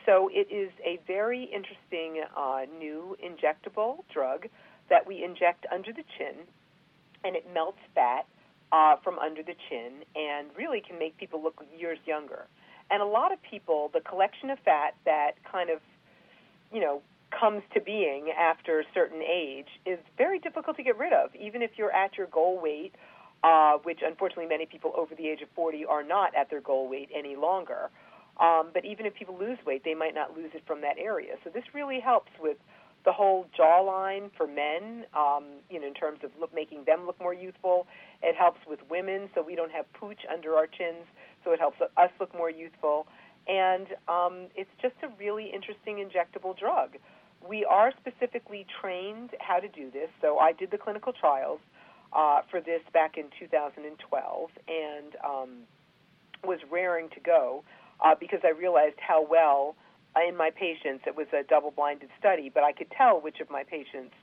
So 0.06 0.28
it 0.32 0.48
is 0.50 0.70
a 0.84 0.98
very 1.06 1.44
interesting 1.44 2.24
uh, 2.36 2.62
new 2.78 3.16
injectable 3.24 3.98
drug 4.12 4.46
that 4.90 5.06
we 5.06 5.22
inject 5.22 5.66
under 5.72 5.92
the 5.92 6.02
chin, 6.18 6.34
and 7.24 7.36
it 7.36 7.46
melts 7.54 7.78
fat 7.94 8.26
uh, 8.72 8.96
from 9.04 9.18
under 9.18 9.42
the 9.42 9.54
chin 9.68 10.04
and 10.16 10.48
really 10.56 10.80
can 10.80 10.98
make 10.98 11.16
people 11.18 11.42
look 11.42 11.64
years 11.78 11.98
younger. 12.04 12.46
And 12.90 13.00
a 13.00 13.06
lot 13.06 13.32
of 13.32 13.38
people, 13.42 13.90
the 13.94 14.00
collection 14.00 14.50
of 14.50 14.58
fat 14.64 14.94
that 15.04 15.32
kind 15.50 15.70
of, 15.70 15.78
you 16.72 16.80
know, 16.80 17.00
comes 17.38 17.62
to 17.74 17.80
being 17.80 18.30
after 18.38 18.80
a 18.80 18.84
certain 18.92 19.22
age 19.22 19.68
is 19.86 19.98
very 20.18 20.38
difficult 20.38 20.76
to 20.76 20.82
get 20.82 20.98
rid 20.98 21.12
of, 21.12 21.34
even 21.34 21.62
if 21.62 21.70
you're 21.76 21.92
at 21.92 22.18
your 22.18 22.26
goal 22.26 22.60
weight, 22.60 22.94
uh, 23.42 23.78
which 23.82 24.00
unfortunately 24.04 24.46
many 24.46 24.66
people 24.66 24.92
over 24.96 25.14
the 25.14 25.28
age 25.28 25.40
of 25.42 25.48
40 25.54 25.86
are 25.86 26.02
not 26.02 26.34
at 26.34 26.50
their 26.50 26.60
goal 26.60 26.88
weight 26.88 27.08
any 27.14 27.36
longer. 27.36 27.90
Um, 28.40 28.70
but 28.72 28.84
even 28.84 29.06
if 29.06 29.14
people 29.14 29.36
lose 29.38 29.58
weight, 29.66 29.82
they 29.84 29.94
might 29.94 30.14
not 30.14 30.36
lose 30.36 30.50
it 30.54 30.62
from 30.66 30.80
that 30.80 30.96
area. 30.98 31.34
So 31.44 31.50
this 31.50 31.64
really 31.74 32.00
helps 32.00 32.30
with 32.40 32.56
the 33.04 33.12
whole 33.12 33.46
jawline 33.58 34.30
for 34.36 34.46
men, 34.46 35.04
um, 35.14 35.44
you 35.68 35.80
know, 35.80 35.86
in 35.86 35.94
terms 35.94 36.20
of 36.22 36.30
look, 36.40 36.54
making 36.54 36.84
them 36.84 37.04
look 37.06 37.20
more 37.20 37.34
youthful. 37.34 37.86
It 38.22 38.36
helps 38.36 38.60
with 38.66 38.78
women, 38.88 39.28
so 39.34 39.42
we 39.42 39.54
don't 39.56 39.72
have 39.72 39.92
pooch 39.92 40.20
under 40.32 40.54
our 40.54 40.66
chins, 40.66 41.04
so 41.44 41.50
it 41.52 41.58
helps 41.58 41.80
us 41.80 42.10
look 42.20 42.34
more 42.34 42.50
youthful. 42.50 43.06
and 43.48 43.88
um, 44.08 44.46
it's 44.54 44.70
just 44.80 44.94
a 45.02 45.08
really 45.18 45.50
interesting 45.52 45.96
injectable 45.96 46.56
drug. 46.56 46.96
We 47.46 47.64
are 47.64 47.92
specifically 48.00 48.66
trained 48.80 49.30
how 49.40 49.58
to 49.58 49.68
do 49.68 49.90
this, 49.90 50.08
so 50.20 50.38
I 50.38 50.52
did 50.52 50.70
the 50.70 50.78
clinical 50.78 51.12
trials 51.12 51.58
uh, 52.12 52.42
for 52.50 52.60
this 52.60 52.82
back 52.92 53.16
in 53.16 53.24
2012 53.40 54.50
and 54.68 55.16
um, 55.24 55.48
was 56.44 56.60
raring 56.70 57.08
to 57.10 57.20
go 57.20 57.64
uh, 58.02 58.14
because 58.18 58.40
I 58.44 58.50
realized 58.50 58.96
how 58.98 59.24
well 59.24 59.76
uh, 60.16 60.28
in 60.28 60.36
my 60.36 60.50
patients 60.50 61.04
it 61.06 61.16
was 61.16 61.26
a 61.32 61.42
double-blinded 61.42 62.10
study, 62.18 62.50
but 62.52 62.62
I 62.62 62.72
could 62.72 62.90
tell 62.90 63.20
which 63.20 63.40
of 63.40 63.50
my 63.50 63.64
patients 63.64 64.14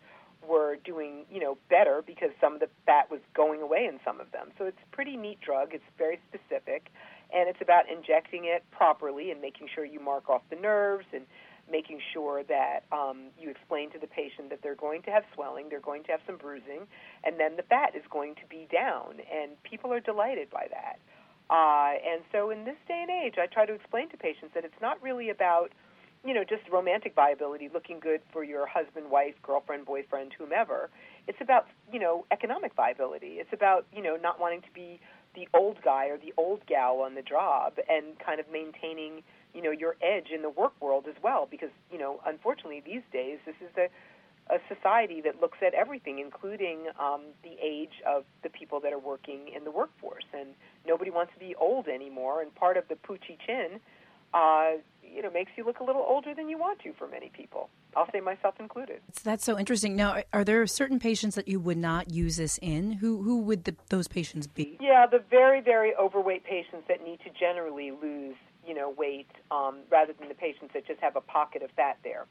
were 0.47 0.77
doing, 0.85 1.25
you 1.31 1.39
know, 1.39 1.57
better 1.69 2.01
because 2.05 2.29
some 2.39 2.53
of 2.53 2.59
the 2.59 2.69
fat 2.85 3.11
was 3.11 3.19
going 3.35 3.61
away 3.61 3.85
in 3.85 3.99
some 4.05 4.19
of 4.19 4.31
them. 4.31 4.49
So 4.57 4.65
it's 4.65 4.77
a 4.91 4.95
pretty 4.95 5.17
neat 5.17 5.41
drug. 5.41 5.73
It's 5.73 5.83
very 5.97 6.19
specific, 6.29 6.91
and 7.33 7.49
it's 7.49 7.61
about 7.61 7.89
injecting 7.89 8.45
it 8.45 8.63
properly 8.71 9.31
and 9.31 9.41
making 9.41 9.67
sure 9.73 9.83
you 9.83 9.99
mark 9.99 10.29
off 10.29 10.41
the 10.49 10.55
nerves 10.55 11.05
and 11.13 11.25
making 11.71 11.99
sure 12.13 12.43
that 12.43 12.83
um, 12.91 13.27
you 13.39 13.49
explain 13.49 13.91
to 13.91 13.99
the 13.99 14.07
patient 14.07 14.49
that 14.49 14.59
they're 14.63 14.75
going 14.75 15.01
to 15.03 15.11
have 15.11 15.23
swelling, 15.35 15.69
they're 15.69 15.79
going 15.79 16.03
to 16.03 16.11
have 16.11 16.21
some 16.25 16.37
bruising, 16.37 16.87
and 17.23 17.39
then 17.39 17.55
the 17.57 17.63
fat 17.63 17.93
is 17.95 18.01
going 18.09 18.33
to 18.35 18.41
be 18.49 18.67
down. 18.71 19.21
And 19.31 19.61
people 19.63 19.93
are 19.93 19.99
delighted 19.99 20.49
by 20.49 20.67
that. 20.71 20.99
Uh, 21.49 21.93
and 22.05 22.21
so 22.31 22.51
in 22.51 22.65
this 22.65 22.77
day 22.87 23.05
and 23.07 23.09
age, 23.09 23.35
I 23.37 23.47
try 23.47 23.65
to 23.65 23.73
explain 23.73 24.09
to 24.09 24.17
patients 24.17 24.51
that 24.53 24.65
it's 24.65 24.81
not 24.81 25.01
really 25.01 25.29
about, 25.29 25.71
you 26.23 26.33
know, 26.33 26.43
just 26.43 26.61
romantic 26.71 27.15
viability, 27.15 27.69
looking 27.73 27.99
good 27.99 28.21
for 28.31 28.43
your 28.43 28.67
husband, 28.67 29.09
wife, 29.09 29.35
girlfriend, 29.41 29.85
boyfriend, 29.85 30.33
whomever. 30.37 30.89
It's 31.27 31.39
about, 31.41 31.67
you 31.91 31.99
know, 31.99 32.25
economic 32.31 32.73
viability. 32.75 33.37
It's 33.39 33.53
about, 33.53 33.85
you 33.93 34.03
know, 34.03 34.15
not 34.15 34.39
wanting 34.39 34.61
to 34.61 34.71
be 34.73 34.99
the 35.35 35.47
old 35.53 35.77
guy 35.83 36.07
or 36.07 36.17
the 36.17 36.33
old 36.37 36.65
gal 36.65 37.01
on 37.01 37.15
the 37.15 37.21
job 37.21 37.73
and 37.89 38.17
kind 38.19 38.39
of 38.39 38.45
maintaining– 38.51 39.23
you 39.53 39.61
know 39.61 39.71
your 39.71 39.95
edge 40.01 40.27
in 40.33 40.41
the 40.41 40.49
work 40.49 40.73
world 40.81 41.05
as 41.07 41.15
well 41.23 41.47
because 41.49 41.69
you 41.91 41.97
know 41.97 42.19
unfortunately 42.25 42.81
these 42.85 43.01
days 43.11 43.39
this 43.45 43.55
is 43.61 43.69
a 43.77 43.87
a 44.49 44.57
society 44.73 45.21
that 45.21 45.41
looks 45.41 45.59
at 45.65 45.73
everything, 45.73 46.19
including 46.19 46.87
um, 46.99 47.21
the 47.43 47.55
age 47.61 48.01
of 48.07 48.23
the 48.43 48.49
people 48.49 48.79
that 48.79 48.91
are 48.93 48.99
working 48.99 49.49
in 49.55 49.63
the 49.63 49.71
workforce. 49.71 50.25
And 50.33 50.49
nobody 50.87 51.11
wants 51.11 51.33
to 51.33 51.39
be 51.39 51.55
old 51.55 51.87
anymore. 51.87 52.41
And 52.41 52.53
part 52.55 52.77
of 52.77 52.87
the 52.87 52.95
poochy 52.95 53.37
chin, 53.45 53.79
uh, 54.33 54.71
you 55.03 55.21
know, 55.21 55.31
makes 55.31 55.51
you 55.55 55.65
look 55.65 55.79
a 55.79 55.83
little 55.83 56.05
older 56.07 56.33
than 56.33 56.49
you 56.49 56.57
want 56.57 56.79
to 56.81 56.93
for 56.93 57.07
many 57.07 57.31
people. 57.35 57.69
I'll 57.95 58.09
say 58.11 58.19
myself 58.19 58.55
included. 58.59 59.01
That's 59.23 59.43
so 59.43 59.57
interesting. 59.57 59.95
Now, 59.95 60.21
are 60.33 60.43
there 60.43 60.65
certain 60.67 60.99
patients 60.99 61.35
that 61.35 61.47
you 61.47 61.59
would 61.59 61.77
not 61.77 62.11
use 62.11 62.37
this 62.37 62.59
in? 62.61 62.93
Who 62.93 63.23
who 63.23 63.41
would 63.41 63.63
the, 63.63 63.75
those 63.89 64.07
patients 64.07 64.45
be? 64.45 64.77
Yeah, 64.79 65.07
the 65.07 65.23
very 65.31 65.61
very 65.61 65.95
overweight 65.95 66.43
patients 66.43 66.85
that 66.87 67.03
need 67.03 67.19
to 67.21 67.31
generally 67.39 67.91
lose 67.91 68.35
you 68.69 68.75
know, 68.75 68.93
weight 68.95 69.27
um, 69.49 69.79
rather 69.89 70.13
than 70.13 70.27
the 70.27 70.35
patients 70.35 70.71
that 70.73 70.85
just 70.85 70.99
have 70.99 71.15
a 71.15 71.21
pocket 71.21 71.63
of 71.63 71.71
fat 71.71 71.97
there. 72.03 72.25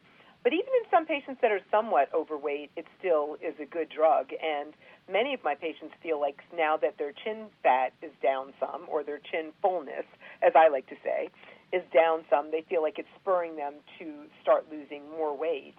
But 0.49 0.55
even 0.55 0.73
in 0.81 0.89
some 0.91 1.05
patients 1.05 1.41
that 1.43 1.53
are 1.53 1.61
somewhat 1.71 2.09
overweight, 2.15 2.71
it 2.75 2.87
still 2.99 3.37
is 3.45 3.53
a 3.61 3.67
good 3.67 3.91
drug. 3.91 4.31
And 4.33 4.73
many 5.07 5.35
of 5.35 5.45
my 5.45 5.55
patients 5.55 5.93
feel 6.03 6.19
like 6.19 6.41
now 6.57 6.79
that 6.79 6.97
their 6.97 7.13
chin 7.13 7.49
fat 7.63 7.93
is 8.01 8.13
down 8.23 8.55
some, 8.59 8.89
or 8.89 9.05
their 9.05 9.19
chin 9.19 9.53
fullness, 9.61 10.07
as 10.41 10.55
I 10.57 10.69
like 10.69 10.87
to 10.89 10.97
say, 11.05 11.29
is 11.71 11.83
down 11.93 12.25
some, 12.31 12.51
they 12.51 12.65
feel 12.67 12.81
like 12.81 12.99
it's 12.99 13.13
spurring 13.21 13.57
them 13.57 13.75
to 13.99 14.25
start 14.41 14.65
losing 14.73 15.03
more 15.11 15.37
weight 15.37 15.77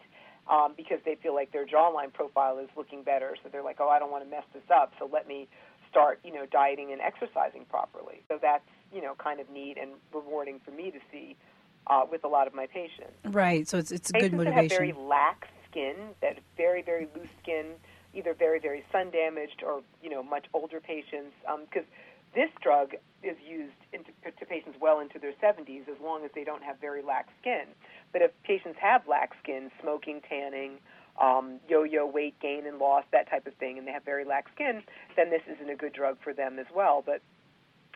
um, 0.47 0.75
because 0.77 0.99
they 1.03 1.15
feel 1.15 1.33
like 1.33 1.51
their 1.51 1.65
jawline 1.65 2.13
profile 2.13 2.59
is 2.59 2.69
looking 2.77 3.01
better. 3.01 3.35
So 3.41 3.49
they're 3.51 3.63
like, 3.63 3.77
oh, 3.79 3.89
I 3.89 3.97
don't 3.97 4.11
want 4.11 4.23
to 4.23 4.29
mess 4.29 4.45
this 4.53 4.69
up, 4.71 4.93
so 4.99 5.09
let 5.11 5.27
me 5.27 5.47
start, 5.89 6.19
you 6.23 6.31
know, 6.31 6.45
dieting 6.45 6.91
and 6.91 7.01
exercising 7.01 7.65
properly. 7.71 8.21
So 8.27 8.38
that's 8.39 8.69
you 8.93 9.01
know 9.01 9.15
kind 9.15 9.39
of 9.39 9.49
neat 9.49 9.77
and 9.81 9.91
rewarding 10.13 10.59
for 10.63 10.69
me 10.71 10.91
to 10.91 10.99
see 11.11 11.35
uh, 11.88 12.05
with 12.09 12.24
a 12.24 12.27
lot 12.27 12.48
of 12.48 12.53
my 12.53 12.67
patients. 12.67 13.17
Right. 13.25 13.67
So 13.67 13.77
it's 13.77 13.91
it's 13.91 14.12
patients 14.12 14.31
good 14.31 14.38
motivation. 14.38 14.67
That 14.67 14.71
have 14.71 14.79
very 14.79 14.93
lax 14.93 15.48
skin, 15.69 15.95
that 16.21 16.39
very 16.57 16.81
very 16.81 17.07
loose 17.15 17.29
skin, 17.41 17.65
either 18.13 18.33
very 18.33 18.59
very 18.59 18.83
sun 18.91 19.12
damaged 19.12 19.63
or 19.65 19.81
you 20.03 20.09
know 20.09 20.24
much 20.24 20.45
older 20.53 20.79
patients, 20.79 21.33
because 21.41 21.86
um, 21.86 22.33
this 22.36 22.50
drug 22.62 22.93
is 23.24 23.36
used 23.45 23.74
into, 23.91 24.12
to 24.24 24.45
patients 24.45 24.77
well 24.79 25.00
into 25.00 25.19
their 25.19 25.33
70s 25.33 25.89
as 25.89 26.00
long 26.01 26.24
as 26.24 26.31
they 26.36 26.43
don't 26.43 26.63
have 26.63 26.79
very 26.79 27.01
lax 27.01 27.29
skin. 27.41 27.65
But 28.13 28.21
if 28.21 28.31
patients 28.43 28.77
have 28.79 29.07
lax 29.07 29.36
skin, 29.41 29.71
smoking, 29.81 30.21
tanning, 30.27 30.77
um, 31.19 31.59
yo-yo 31.67 32.05
weight 32.05 32.39
gain 32.39 32.65
and 32.65 32.77
loss, 32.77 33.03
that 33.12 33.29
type 33.29 33.48
of 33.48 33.53
thing, 33.55 33.77
and 33.77 33.88
they 33.88 33.91
have 33.91 34.05
very 34.05 34.25
lax 34.25 34.51
skin, 34.53 34.83
then 35.15 35.29
this 35.29 35.41
isn't 35.53 35.69
a 35.69 35.75
good 35.75 35.93
drug 35.93 36.17
for 36.24 36.33
them 36.33 36.59
as 36.59 36.67
well. 36.74 37.03
But 37.05 37.21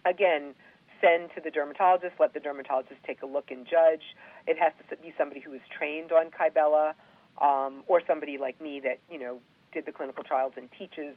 again, 0.06 0.56
send 1.04 1.30
to 1.36 1.42
the 1.42 1.52
dermatologist, 1.52 2.14
let 2.20 2.34
the 2.34 2.40
dermatologist 2.40 3.00
take 3.06 3.22
a 3.22 3.26
look 3.26 3.52
and 3.52 3.66
judge. 3.66 4.02
It 4.48 4.58
has 4.58 4.72
to 4.90 4.96
be 4.98 5.14
somebody 5.18 5.42
who 5.42 5.54
is 5.54 5.62
trained 5.78 6.12
on 6.12 6.32
Kybella, 6.32 6.94
um, 7.42 7.84
or 7.88 8.02
somebody 8.08 8.38
like 8.38 8.62
me 8.62 8.80
that 8.84 9.00
you 9.12 9.20
know 9.20 9.40
did 9.74 9.86
the 9.86 9.92
clinical 9.92 10.24
trials 10.24 10.54
and 10.56 10.70
teaches 10.78 11.16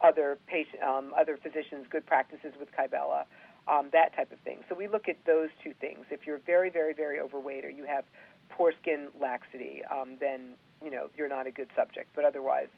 other 0.00 0.38
patient, 0.46 0.82
um, 0.82 1.12
other 1.18 1.36
physicians 1.36 1.86
good 1.90 2.06
practices 2.06 2.52
with 2.58 2.68
Kybella, 2.72 3.24
um, 3.68 3.88
that 3.92 4.14
type 4.14 4.32
of 4.32 4.38
thing. 4.40 4.58
So 4.68 4.74
we 4.74 4.88
look 4.88 5.08
at 5.08 5.16
those 5.26 5.48
two 5.62 5.72
things. 5.80 6.06
If 6.10 6.26
you're 6.26 6.40
very, 6.46 6.70
very, 6.70 6.94
very 6.94 7.20
overweight 7.20 7.64
or 7.64 7.70
you 7.70 7.84
have 7.84 8.04
poor 8.48 8.72
skin 8.80 9.08
laxity, 9.20 9.82
um, 9.90 10.16
then 10.20 10.54
you 10.82 10.90
know 10.90 11.08
you're 11.16 11.28
not 11.28 11.46
a 11.46 11.50
good 11.50 11.68
subject. 11.76 12.10
But 12.14 12.24
otherwise, 12.24 12.68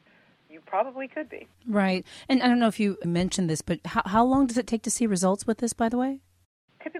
you 0.49 0.61
probably 0.65 1.07
could 1.07 1.29
be. 1.29 1.47
Right. 1.67 2.05
And 2.27 2.41
I 2.41 2.47
don't 2.47 2.59
know 2.59 2.67
if 2.67 2.79
you 2.79 2.97
mentioned 3.05 3.49
this, 3.49 3.61
but 3.61 3.79
how, 3.85 4.01
how 4.05 4.25
long 4.25 4.47
does 4.47 4.57
it 4.57 4.67
take 4.67 4.81
to 4.83 4.91
see 4.91 5.05
results 5.05 5.45
with 5.45 5.59
this, 5.59 5.73
by 5.73 5.89
the 5.89 5.97
way? 5.97 6.21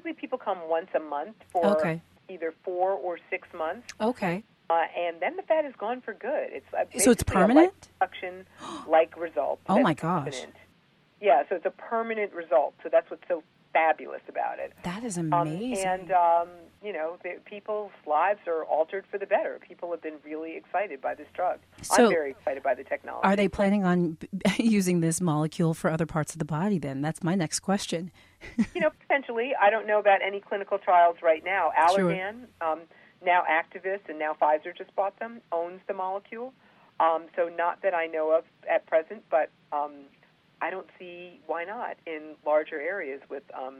Typically 0.09 0.21
people 0.21 0.37
come 0.37 0.69
once 0.69 0.89
a 0.95 0.99
month 0.99 1.35
for 1.51 1.65
okay. 1.77 2.01
either 2.29 2.53
four 2.63 2.91
or 2.91 3.17
six 3.29 3.47
months. 3.55 3.87
Okay. 3.99 4.43
Uh, 4.69 4.81
and 4.97 5.19
then 5.19 5.35
the 5.35 5.43
fat 5.43 5.65
is 5.65 5.73
gone 5.77 6.01
for 6.01 6.13
good. 6.13 6.49
It's 6.51 6.65
uh, 6.73 6.85
so 6.99 7.11
it's 7.11 7.23
permanent 7.23 7.73
suction 7.99 8.45
like 8.87 9.17
result. 9.17 9.59
Oh 9.69 9.79
my 9.79 9.93
gosh! 9.93 10.25
Permanent. 10.25 10.55
Yeah, 11.21 11.43
so 11.49 11.55
it's 11.55 11.65
a 11.65 11.71
permanent 11.71 12.33
result. 12.33 12.75
So 12.83 12.89
that's 12.91 13.09
what's 13.09 13.27
so 13.27 13.43
fabulous 13.73 14.21
about 14.29 14.59
it. 14.59 14.73
That 14.83 15.03
is 15.03 15.17
amazing. 15.17 15.87
Um, 15.87 15.99
and 15.99 16.11
um, 16.11 16.47
you 16.83 16.93
know, 16.93 17.17
people's 17.45 17.91
lives 18.07 18.39
are 18.47 18.63
altered 18.63 19.05
for 19.11 19.17
the 19.17 19.25
better. 19.25 19.59
People 19.67 19.91
have 19.91 20.01
been 20.01 20.15
really 20.23 20.55
excited 20.55 21.01
by 21.01 21.13
this 21.13 21.27
drug. 21.33 21.59
So 21.81 22.05
I'm 22.05 22.09
very 22.09 22.31
excited 22.31 22.63
by 22.63 22.73
the 22.73 22.83
technology. 22.83 23.25
Are 23.25 23.35
they 23.35 23.49
planning 23.49 23.83
on 23.83 24.17
using 24.57 25.01
this 25.01 25.19
molecule 25.19 25.73
for 25.73 25.89
other 25.89 26.05
parts 26.05 26.33
of 26.33 26.39
the 26.39 26.45
body? 26.45 26.79
Then 26.79 27.01
that's 27.01 27.21
my 27.21 27.35
next 27.35 27.59
question. 27.59 28.11
you 28.73 28.81
know, 28.81 28.91
potentially. 29.01 29.51
I 29.59 29.69
don't 29.69 29.87
know 29.87 29.99
about 29.99 30.21
any 30.25 30.39
clinical 30.39 30.77
trials 30.77 31.17
right 31.21 31.43
now. 31.43 31.71
Allergan, 31.77 32.47
sure. 32.61 32.71
um, 32.71 32.79
now 33.25 33.43
Actavis, 33.49 33.99
and 34.07 34.17
now 34.17 34.35
Pfizer 34.41 34.75
just 34.77 34.95
bought 34.95 35.19
them, 35.19 35.41
owns 35.51 35.81
the 35.87 35.93
molecule. 35.93 36.53
Um, 36.99 37.25
so 37.35 37.49
not 37.49 37.81
that 37.81 37.93
I 37.93 38.07
know 38.07 38.31
of 38.31 38.45
at 38.69 38.85
present, 38.85 39.23
but 39.29 39.49
um, 39.71 39.91
I 40.61 40.69
don't 40.69 40.87
see 40.97 41.39
why 41.45 41.63
not 41.65 41.97
in 42.05 42.35
larger 42.45 42.79
areas 42.79 43.21
with 43.29 43.43
um, 43.57 43.75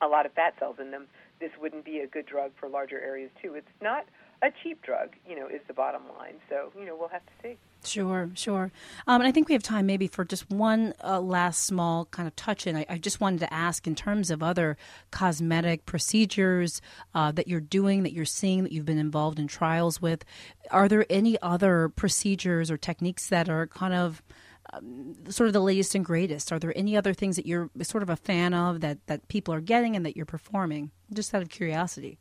a 0.00 0.06
lot 0.06 0.26
of 0.26 0.32
fat 0.32 0.54
cells 0.58 0.76
in 0.80 0.90
them. 0.90 1.06
This 1.40 1.50
wouldn't 1.60 1.84
be 1.84 1.98
a 1.98 2.06
good 2.06 2.26
drug 2.26 2.52
for 2.58 2.68
larger 2.68 3.00
areas 3.00 3.30
too. 3.40 3.54
It's 3.54 3.66
not 3.80 4.06
a 4.42 4.48
cheap 4.62 4.82
drug, 4.82 5.14
you 5.28 5.36
know, 5.36 5.46
is 5.46 5.60
the 5.66 5.74
bottom 5.74 6.02
line. 6.16 6.34
So 6.48 6.72
you 6.78 6.84
know, 6.84 6.96
we'll 6.96 7.08
have 7.08 7.24
to 7.26 7.32
see. 7.42 7.56
Sure, 7.84 8.28
sure. 8.34 8.72
Um, 9.06 9.20
and 9.20 9.28
I 9.28 9.32
think 9.32 9.48
we 9.48 9.54
have 9.54 9.62
time 9.62 9.86
maybe 9.86 10.08
for 10.08 10.24
just 10.24 10.50
one 10.50 10.94
uh, 11.02 11.20
last 11.20 11.64
small 11.64 12.06
kind 12.06 12.26
of 12.26 12.34
touch 12.34 12.66
in. 12.66 12.76
I, 12.76 12.86
I, 12.88 12.98
just 12.98 13.20
wanted 13.20 13.40
to 13.40 13.54
ask 13.54 13.86
in 13.86 13.94
terms 13.94 14.30
of 14.30 14.42
other 14.42 14.76
cosmetic 15.12 15.86
procedures 15.86 16.82
uh, 17.14 17.30
that 17.32 17.46
you're 17.46 17.60
doing, 17.60 18.02
that 18.02 18.12
you're 18.12 18.24
seeing, 18.24 18.64
that 18.64 18.72
you've 18.72 18.84
been 18.84 18.98
involved 18.98 19.38
in 19.38 19.46
trials 19.46 20.02
with, 20.02 20.24
are 20.72 20.88
there 20.88 21.06
any 21.08 21.40
other 21.40 21.88
procedures 21.88 22.70
or 22.70 22.76
techniques 22.76 23.28
that 23.28 23.48
are 23.48 23.68
kind 23.68 23.94
of 23.94 24.22
um, 24.72 25.14
sort 25.28 25.46
of 25.46 25.52
the 25.52 25.60
latest 25.60 25.94
and 25.94 26.04
greatest? 26.04 26.52
Are 26.52 26.58
there 26.58 26.72
any 26.76 26.96
other 26.96 27.14
things 27.14 27.36
that 27.36 27.46
you're 27.46 27.70
sort 27.82 28.02
of 28.02 28.10
a 28.10 28.16
fan 28.16 28.54
of 28.54 28.80
that, 28.80 28.98
that 29.06 29.28
people 29.28 29.52
are 29.54 29.60
getting 29.60 29.96
and 29.96 30.04
that 30.04 30.16
you're 30.16 30.26
performing? 30.26 30.90
Just 31.12 31.34
out 31.34 31.42
of 31.42 31.48
curiosity. 31.48 32.18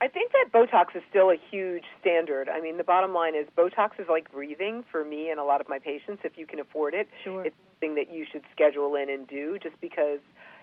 I 0.00 0.08
think 0.08 0.32
that 0.32 0.52
Botox 0.52 0.94
is 0.94 1.02
still 1.08 1.30
a 1.30 1.36
huge 1.50 1.84
standard. 2.00 2.48
I 2.48 2.60
mean, 2.60 2.76
the 2.76 2.84
bottom 2.84 3.14
line 3.14 3.34
is 3.34 3.46
Botox 3.56 3.98
is 3.98 4.06
like 4.08 4.30
breathing 4.30 4.84
for 4.90 5.02
me 5.02 5.30
and 5.30 5.40
a 5.40 5.44
lot 5.44 5.60
of 5.62 5.68
my 5.68 5.78
patients. 5.78 6.22
If 6.24 6.36
you 6.36 6.46
can 6.46 6.60
afford 6.60 6.92
it, 6.92 7.08
sure. 7.22 7.44
it's 7.44 7.56
something 7.70 7.94
that 7.94 8.12
you 8.12 8.26
should 8.30 8.42
schedule 8.52 8.96
in 8.96 9.08
and 9.08 9.26
do. 9.26 9.58
Just 9.62 9.80
because 9.80 10.18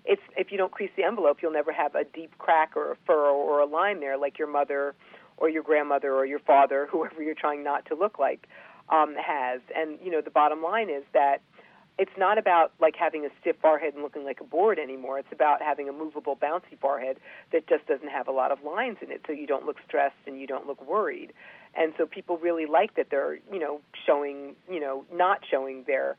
it's 0.06 0.22
if 0.38 0.51
you 0.51 0.58
don't 0.58 0.72
crease 0.72 0.92
the 0.96 1.04
envelope, 1.04 1.40
you'll 1.42 1.54
never 1.54 1.72
have 1.72 1.96
a 1.96 2.04
deep 2.04 2.38
crack 2.38 2.74
or 2.75 2.92
a 2.92 2.96
furrow 3.08 3.34
or 3.34 3.60
a 3.60 3.66
line 3.66 4.00
there 4.00 4.18
like 4.18 4.38
your 4.38 4.48
mother 4.48 4.94
or 5.38 5.50
your 5.50 5.63
grandmother 5.63 6.13
or 6.13 6.25
your 6.25 6.40
father, 6.40 6.88
whoever 6.92 7.24
you're 7.24 7.34
trying 7.34 7.63
not 7.63 7.86
to 7.88 7.96
look 7.96 8.20
like, 8.20 8.48
um, 8.92 9.16
has. 9.16 9.62
And 9.76 9.98
you 10.04 10.12
know, 10.12 10.22
the 10.22 10.32
bottom 10.32 10.62
line 10.62 10.90
is 10.90 11.04
that 11.14 11.42
it's 11.98 12.12
not 12.18 12.38
about 12.38 12.72
like 12.80 12.96
having 12.96 13.26
a 13.26 13.30
stiff 13.40 13.56
forehead 13.62 13.94
and 13.94 14.04
looking 14.04 14.24
like 14.24 14.40
a 14.42 14.44
board 14.44 14.80
anymore. 14.80 15.20
It's 15.20 15.32
about 15.32 15.62
having 15.62 15.90
a 15.90 15.92
movable, 15.92 16.36
bouncy 16.36 16.80
forehead 16.80 17.18
that 17.52 17.68
just 17.68 17.86
doesn't 17.86 18.10
have 18.10 18.28
a 18.28 18.32
lot 18.32 18.52
of 18.52 18.64
lines 18.64 18.98
in 19.02 19.12
it, 19.12 19.22
so 19.28 19.34
you 19.34 19.46
don't 19.46 19.66
look 19.66 19.78
stressed 19.88 20.16
and 20.26 20.40
you 20.40 20.48
don't 20.48 20.68
look 20.68 20.86
worried. 20.88 21.34
And 21.76 21.94
so 21.98 22.06
people 22.06 22.38
really 22.38 22.66
like 22.66 22.96
that 22.96 23.08
they're, 23.12 23.36
you 23.52 23.60
know, 23.60 23.82
showing, 24.06 24.56
you 24.70 24.80
know, 24.80 25.06
not 25.14 25.42
showing 25.50 25.84
their 25.86 26.18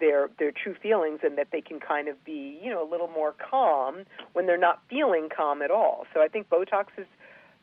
their 0.00 0.28
their 0.38 0.50
true 0.50 0.74
feelings 0.80 1.20
and 1.22 1.38
that 1.38 1.48
they 1.52 1.60
can 1.60 1.78
kind 1.78 2.08
of 2.08 2.22
be 2.24 2.58
you 2.62 2.68
know 2.68 2.86
a 2.86 2.88
little 2.88 3.08
more 3.08 3.32
calm 3.32 4.04
when 4.32 4.46
they're 4.46 4.58
not 4.58 4.82
feeling 4.88 5.28
calm 5.34 5.62
at 5.62 5.70
all. 5.70 6.04
So 6.12 6.20
I 6.20 6.28
think 6.28 6.48
Botox 6.48 6.86
is 6.98 7.06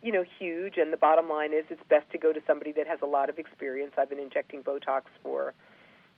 you 0.02 0.12
know 0.12 0.24
huge, 0.40 0.78
and 0.78 0.92
the 0.92 0.98
bottom 0.98 1.30
line 1.30 1.54
is 1.54 1.66
it's 1.70 1.82
best 1.90 2.10
to 2.12 2.18
go 2.18 2.34
to 2.34 2.42
somebody 2.48 2.72
that 2.74 2.88
has 2.88 3.00
a 3.02 3.06
lot 3.06 3.30
of 3.30 3.38
experience. 3.40 3.94
I've 3.98 4.10
been 4.10 4.20
injecting 4.20 4.64
Botox 4.64 5.04
for 5.24 5.54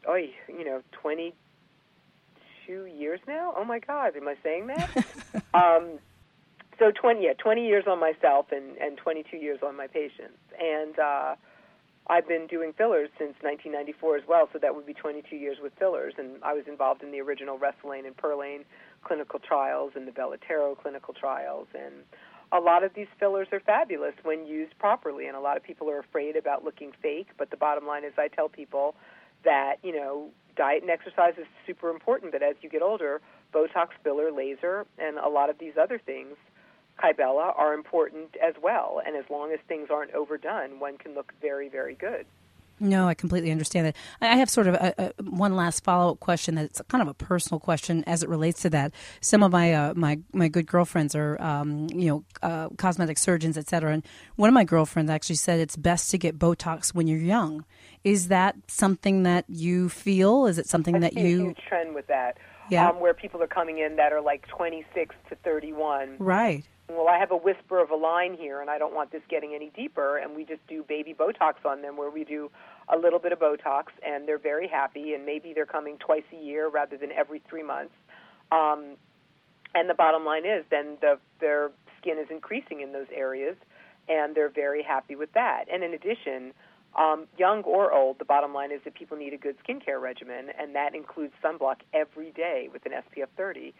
oh 0.08 0.16
you 0.16 0.66
know 0.66 0.82
twenty 0.92 1.34
two 2.66 2.86
years 2.86 3.20
now. 3.28 3.54
Oh 3.56 3.66
my 3.66 3.80
God, 3.80 4.16
am 4.16 4.28
I 4.28 4.36
saying 4.44 4.68
that? 4.68 4.90
um, 5.54 6.00
so 6.80 6.92
twenty 6.92 7.25
yeah 7.25 7.34
twenty 7.34 7.68
years 7.68 7.86
on 7.88 8.00
myself 8.00 8.48
and 8.52 8.78
and 8.78 8.98
twenty 8.98 9.24
two 9.30 9.38
years 9.38 9.60
on 9.66 9.75
my 9.75 9.88
patients 9.88 10.40
and. 10.60 10.98
uh 11.00 11.36
I've 12.08 12.28
been 12.28 12.48
doing 12.48 12.74
fillers 12.74 13.10
since 13.18 13.36
1994 13.42 14.18
as 14.18 14.24
well, 14.28 14.50
so 14.52 14.60
that 14.60 14.75
would 14.75 14.86
be 14.86 14.94
22 14.94 15.38
years 15.38 15.58
with 15.62 15.72
fillers. 15.80 16.13
And 16.18 16.44
I 16.44 16.54
was 16.54 16.66
involved 16.68 17.02
in 17.02 17.12
the 17.12 17.22
original 17.22 17.58
Restylane 17.58 18.06
and 18.06 18.16
Perlane 18.18 18.66
clinical 19.06 19.40
trials 19.40 19.94
and 19.96 20.06
the 20.06 20.12
Belotero 20.12 20.78
clinical 20.78 21.13
trials. 21.13 21.68
And 21.74 22.04
a 22.53 22.60
lot 22.60 22.83
of 22.83 22.93
these 22.93 23.07
fillers 23.19 23.48
are 23.51 23.60
fabulous 23.60 24.13
when 24.24 24.45
used 24.45 24.77
properly. 24.77 25.27
And 25.27 25.36
a 25.36 25.41
lot 25.41 25.57
of 25.57 25.63
people 25.63 25.89
are 25.89 26.00
afraid 26.00 26.38
about 26.38 26.63
looking 26.63 26.93
fake, 27.01 27.27
but 27.38 27.50
the 27.50 27.57
bottom 27.57 27.86
line 27.86 28.05
is 28.05 28.13
I 28.17 28.29
tell 28.29 28.48
people 28.48 28.95
that, 29.43 29.77
you 29.83 29.93
know, 29.93 30.29
diet 30.55 30.83
and 30.83 30.91
exercise 30.91 31.33
is 31.38 31.48
super 31.67 31.89
important, 31.89 32.31
but 32.31 32.41
as 32.41 32.55
you 32.62 32.69
get 32.69 32.81
older, 32.81 33.19
Botox, 33.53 33.88
filler, 34.03 34.31
laser, 34.31 34.86
and 34.98 35.17
a 35.17 35.27
lot 35.27 35.50
of 35.50 35.60
these 35.60 35.74
other 35.77 36.00
things– 36.00 36.38
Kybella 37.01 37.57
are 37.57 37.74
important 37.74 38.36
as 38.41 38.53
well. 38.62 39.01
And 39.05 39.15
as 39.15 39.25
long 39.29 39.51
as 39.51 39.60
things 39.67 39.89
aren't 39.91 40.13
overdone, 40.13 40.79
one 40.79 40.98
can 40.98 41.13
look 41.15 41.33
very, 41.41 41.69
very 41.69 41.95
good. 41.95 42.25
No, 42.84 43.08
I 43.08 43.13
completely 43.13 43.50
understand 43.50 43.88
that. 43.88 43.96
I 44.20 44.36
have 44.36 44.50
sort 44.50 44.68
of 44.68 44.75
a, 44.75 44.94
a, 44.98 45.24
one 45.24 45.56
last 45.56 45.86
follow 45.86 46.12
up 46.12 46.20
question 46.20 46.56
that's 46.56 46.82
kind 46.90 47.02
of 47.02 47.08
a 47.08 47.13
personal 47.13 47.58
question 47.58 48.04
as 48.04 48.24
it 48.24 48.30
relates 48.30 48.62
to 48.63 48.70
that. 48.72 48.92
Some 49.22 49.42
of 49.42 49.54
my 49.54 49.74
uh, 49.74 49.94
my 49.96 50.20
my 50.34 50.50
good 50.50 50.68
girlfriends 50.68 51.16
are 51.16 51.42
um, 51.42 51.88
you 51.94 52.08
know 52.10 52.24
uh, 52.42 52.68
cosmetic 52.78 53.18
surgeons, 53.18 53.58
et 53.58 53.70
cetera, 53.70 53.94
and 53.94 54.06
one 54.36 54.50
of 54.50 54.54
my 54.54 54.66
girlfriends 54.66 55.10
actually 55.10 55.38
said 55.38 55.62
it's 55.62 55.78
best 55.78 56.12
to 56.12 56.18
get 56.18 56.38
Botox 56.38 56.94
when 56.94 57.08
you're 57.08 57.20
young. 57.20 57.63
Is 58.04 58.28
that 58.28 58.58
something 58.68 59.24
that 59.24 59.46
you 59.48 59.88
feel? 59.88 60.46
Is 60.46 60.58
it 60.58 60.68
something 60.68 60.98
I 60.98 61.00
that 61.00 61.13
you? 61.13 61.42
A 61.42 61.46
huge 61.46 61.62
trend 61.66 61.96
with 61.96 62.08
that. 62.08 62.38
Yeah. 62.70 62.90
Um, 62.90 63.00
where 63.00 63.13
people 63.13 63.42
are 63.42 63.48
coming 63.48 63.78
in 63.78 63.96
that 63.96 64.12
are 64.12 64.22
like 64.22 64.46
26 64.48 65.16
to 65.30 65.36
31. 65.36 66.18
Right 66.20 66.66
well, 66.96 67.08
I 67.08 67.18
have 67.18 67.32
a 67.32 67.38
whisper 67.38 67.82
of 67.82 67.92
a 67.92 67.96
line 67.96 68.36
here, 68.38 68.62
and 68.62 68.70
I 68.70 68.78
don't 68.78 68.94
want 68.94 69.12
this 69.12 69.22
getting 69.30 69.54
any 69.54 69.70
deeper, 69.76 70.18
and 70.18 70.36
we 70.36 70.46
just 70.46 70.66
do 70.68 70.84
baby 70.84 71.14
Botox 71.14 71.66
on 71.66 71.82
them, 71.82 71.98
where 71.98 72.10
we 72.10 72.24
do 72.24 72.52
a 72.94 72.98
little 72.98 73.20
bit 73.20 73.32
of 73.32 73.40
Botox, 73.40 73.86
and 74.06 74.28
they're 74.28 74.38
very 74.38 74.68
happy, 74.68 75.14
and 75.14 75.26
maybe 75.26 75.54
they're 75.54 75.66
coming 75.66 75.98
twice 75.98 76.24
a 76.32 76.44
year 76.44 76.70
rather 76.70 76.98
than 76.98 77.12
every 77.12 77.42
three 77.50 77.64
months. 77.64 77.94
Um, 78.52 78.98
and 79.76 79.90
the 79.90 79.94
bottom 79.94 80.26
line 80.26 80.46
is, 80.46 80.64
then 80.70 80.98
the, 81.02 81.18
their 81.40 81.72
skin 82.00 82.18
is 82.18 82.28
increasing 82.30 82.82
in 82.82 82.94
those 82.94 83.08
areas, 83.14 83.56
and 84.08 84.36
they're 84.36 84.50
very 84.50 84.84
happy 84.84 85.16
with 85.16 85.32
that. 85.34 85.66
And 85.72 85.84
in 85.84 85.94
addition, 85.94 86.54
um, 86.98 87.26
young 87.38 87.64
or 87.64 87.92
old, 87.92 88.20
the 88.20 88.26
bottom 88.26 88.54
line 88.54 88.72
is 88.72 88.82
that 88.84 88.94
people 88.94 89.18
need 89.18 89.34
a 89.34 89.38
good 89.38 89.56
skincare 89.68 90.00
regimen, 90.00 90.50
and 90.60 90.76
that 90.76 90.94
includes 90.94 91.34
sunblock 91.44 91.78
every 91.94 92.32
day 92.32 92.70
with 92.72 92.86
an 92.86 92.92
SPF 92.92 93.28
30 93.36 93.74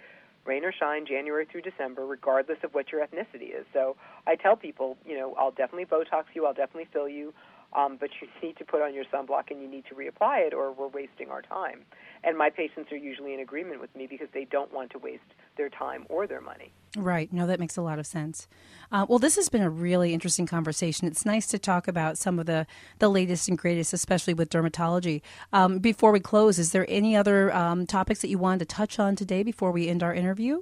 rain 0.46 0.66
or 0.66 0.72
shine, 0.72 1.06
January 1.06 1.46
through 1.50 1.62
December, 1.62 2.06
regardless 2.06 2.58
of 2.64 2.74
what 2.74 2.92
your 2.92 3.06
ethnicity 3.06 3.58
is. 3.58 3.66
So 3.74 3.96
I 4.28 4.36
tell 4.36 4.56
people, 4.56 4.98
you 5.06 5.18
know, 5.18 5.36
I'll 5.38 5.52
definitely 5.52 5.86
Botox 5.86 6.26
you, 6.34 6.46
I'll 6.46 6.54
definitely 6.54 6.88
fill 6.92 7.08
you, 7.08 7.34
um, 7.76 7.98
but 8.00 8.10
you 8.22 8.28
need 8.42 8.58
to 8.58 8.66
put 8.66 8.82
on 8.82 8.94
your 8.94 9.06
sunblock 9.06 9.52
and 9.52 9.62
you 9.62 9.68
need 9.68 9.86
to 9.88 9.96
reapply 9.96 10.48
it, 10.48 10.54
or 10.54 10.72
we're 10.72 10.88
wasting 10.88 11.30
our 11.30 11.42
time. 11.42 11.82
And 12.24 12.38
my 12.38 12.50
patients 12.50 12.92
are 12.92 12.98
usually 12.98 13.34
in 13.34 13.40
agreement 13.40 13.82
with 13.82 13.94
me 13.96 14.08
because 14.08 14.28
they 14.34 14.46
don't 14.46 14.74
want 14.74 14.92
to 14.92 15.00
waste 15.00 15.24
their 15.58 15.70
time 15.70 16.06
or 16.10 16.26
their 16.26 16.42
money. 16.42 16.72
Right. 16.96 17.32
No, 17.34 17.48
that 17.48 17.60
makes 17.60 17.76
a 17.76 17.82
lot 17.82 18.00
of 18.00 18.06
sense. 18.06 18.48
Uh, 18.92 19.06
well, 19.10 19.20
this 19.20 19.36
has 19.36 19.50
been 19.50 19.62
a 19.62 19.70
really 19.70 20.14
interesting 20.14 20.46
conversation. 20.46 21.08
It's 21.08 21.26
nice 21.26 21.48
to 21.48 21.60
talk 21.60 21.88
about 21.88 22.18
some 22.18 22.40
of 22.40 22.46
the, 22.46 22.66
the 23.00 23.10
latest 23.10 23.50
and 23.50 23.58
greatest, 23.58 23.94
especially 23.94 24.34
with 24.34 24.50
dermatology. 24.50 25.22
Um, 25.52 25.80
before 25.80 26.12
we 26.12 26.20
close, 26.20 26.60
is 26.60 26.72
there 26.72 26.86
any 26.88 27.16
other 27.16 27.54
um, 27.54 27.86
topics 27.88 28.22
that 28.22 28.30
you 28.30 28.38
wanted 28.38 28.60
to 28.60 28.66
touch 28.66 29.00
on 29.00 29.16
today 29.16 29.44
before 29.44 29.72
we 29.72 29.90
end 29.90 30.04
our 30.04 30.14
interview? 30.14 30.62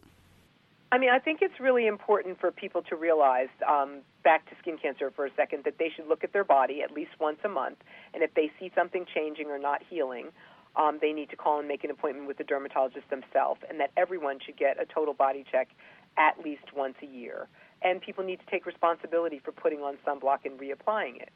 I 0.94 0.98
mean, 0.98 1.10
I 1.10 1.20
think 1.20 1.40
it's 1.42 1.60
really 1.60 1.88
important 1.88 2.40
for 2.40 2.52
people 2.52 2.82
to 2.84 2.96
realize, 2.98 3.48
um, 3.68 4.00
back 4.24 4.50
to 4.50 4.56
skin 4.60 4.78
cancer 4.78 5.10
for 5.10 5.26
a 5.26 5.32
second, 5.38 5.64
that 5.64 5.78
they 5.80 5.90
should 5.96 6.08
look 6.08 6.24
at 6.24 6.34
their 6.34 6.44
body 6.44 6.82
at 6.82 6.92
least 6.92 7.12
once 7.20 7.40
a 7.46 7.50
month. 7.50 7.78
And 8.14 8.24
if 8.24 8.34
they 8.34 8.52
see 8.60 8.72
something 8.76 9.06
changing 9.14 9.48
or 9.48 9.58
not 9.58 9.82
healing, 9.90 10.28
um, 10.76 11.00
they 11.02 11.14
need 11.14 11.30
to 11.30 11.38
call 11.38 11.60
and 11.60 11.68
make 11.68 11.84
an 11.86 11.92
appointment 11.92 12.28
with 12.28 12.38
the 12.38 12.44
dermatologist 12.44 13.10
themselves, 13.10 13.62
and 13.70 13.80
that 13.80 13.92
everyone 13.96 14.40
should 14.46 14.58
get 14.58 14.82
a 14.82 14.86
total 14.86 15.14
body 15.14 15.46
check 15.50 15.70
at 16.18 16.40
least 16.44 16.74
once 16.76 16.96
a 17.02 17.06
year. 17.06 17.48
And 17.82 18.02
people 18.02 18.24
need 18.24 18.40
to 18.40 18.46
take 18.46 18.66
responsibility 18.66 19.40
for 19.44 19.54
putting 19.54 19.80
on 19.80 19.98
sunblock 20.06 20.46
and 20.46 20.60
reapplying 20.60 21.22
it. 21.22 21.30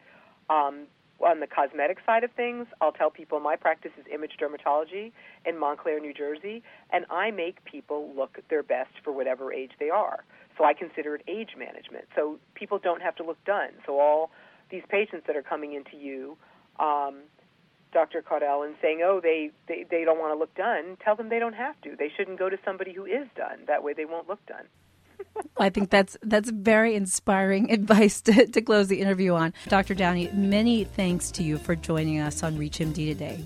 Um, 0.50 0.88
on 1.24 1.40
the 1.40 1.48
cosmetic 1.48 1.98
side 2.06 2.24
of 2.24 2.32
things, 2.32 2.68
I'll 2.82 2.92
tell 2.92 3.10
people 3.10 3.40
my 3.40 3.56
practice 3.56 3.92
is 3.98 4.06
image 4.14 4.34
dermatology 4.40 5.12
in 5.46 5.58
Montclair, 5.58 6.00
New 6.00 6.14
Jersey, 6.14 6.62
and 6.92 7.06
I 7.10 7.32
make 7.32 7.64
people 7.64 8.12
look 8.16 8.38
their 8.50 8.64
best 8.64 8.92
for 9.04 9.12
whatever 9.12 9.54
age 9.54 9.72
they 9.80 9.90
are. 9.90 10.24
So 10.58 10.66
I 10.66 10.74
consider 10.74 11.16
it 11.16 11.24
age 11.28 11.52
management. 11.58 12.06
So 12.16 12.40
people 12.54 12.80
don't 12.80 13.02
have 13.02 13.16
to 13.18 13.24
look 13.24 13.44
done. 13.46 13.72
So 13.86 14.00
all 14.00 14.32
these 14.70 14.84
patients 14.90 15.26
that 15.28 15.36
are 15.36 15.44
coming 15.44 15.74
into 15.74 15.98
you, 15.98 16.38
um, 16.80 17.24
Dr. 17.94 18.22
Caudle, 18.22 18.64
and 18.64 18.76
saying, 18.82 19.02
oh, 19.04 19.20
they, 19.22 19.52
they, 19.68 19.86
they 19.90 20.04
don't 20.04 20.20
want 20.20 20.34
to 20.34 20.38
look 20.38 20.54
done, 20.56 20.98
tell 21.04 21.16
them 21.16 21.30
they 21.30 21.40
don't 21.40 21.54
have 21.54 21.80
to. 21.82 21.96
They 21.98 22.12
shouldn't 22.16 22.40
go 22.40 22.50
to 22.50 22.58
somebody 22.66 22.94
who 22.94 23.06
is 23.06 23.28
done. 23.36 23.60
That 23.68 23.84
way 23.84 23.94
they 23.94 24.06
won't 24.06 24.28
look 24.28 24.46
done. 24.46 24.66
I 25.58 25.70
think 25.70 25.90
that's 25.90 26.18
that's 26.22 26.50
very 26.50 26.96
inspiring 26.96 27.72
advice 27.78 28.22
to, 28.22 28.48
to 28.48 28.62
close 28.62 28.88
the 28.88 29.00
interview 29.00 29.34
on. 29.34 29.54
Dr. 29.68 29.94
Downie, 29.94 30.30
many 30.34 30.84
thanks 30.84 31.32
to 31.32 31.44
you 31.44 31.58
for 31.58 31.76
joining 31.76 32.20
us 32.20 32.44
on 32.44 32.58
ReachMD 32.58 33.08
today. 33.08 33.46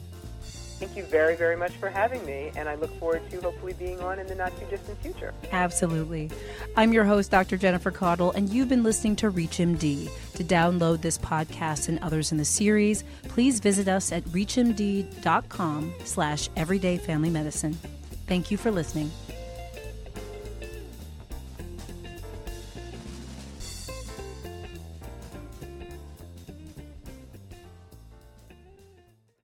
Thank 0.79 0.95
you 0.95 1.03
very, 1.03 1.35
very 1.35 1.57
much 1.57 1.73
for 1.73 1.89
having 1.89 2.25
me, 2.25 2.51
and 2.55 2.69
I 2.69 2.75
look 2.75 2.97
forward 2.99 3.29
to 3.31 3.41
hopefully 3.41 3.73
being 3.73 3.99
on 3.99 4.17
in 4.17 4.27
the 4.27 4.35
not 4.35 4.57
too 4.57 4.65
distant 4.67 4.97
future. 5.01 5.33
Absolutely. 5.51 6.31
I'm 6.77 6.93
your 6.93 7.03
host, 7.03 7.31
Dr. 7.31 7.57
Jennifer 7.57 7.91
Caudle, 7.91 8.31
and 8.31 8.47
you've 8.47 8.69
been 8.69 8.83
listening 8.83 9.17
to 9.17 9.29
ReachMD. 9.29 10.09
To 10.35 10.43
download 10.43 11.01
this 11.01 11.17
podcast 11.17 11.89
and 11.89 11.99
others 11.99 12.31
in 12.31 12.37
the 12.37 12.45
series, 12.45 13.03
please 13.23 13.59
visit 13.59 13.89
us 13.89 14.13
at 14.13 14.23
reachmd.com 14.25 15.93
slash 16.05 16.49
everydayfamilymedicine. 16.51 17.75
Thank 18.25 18.49
you 18.49 18.55
for 18.55 18.71
listening. 18.71 19.11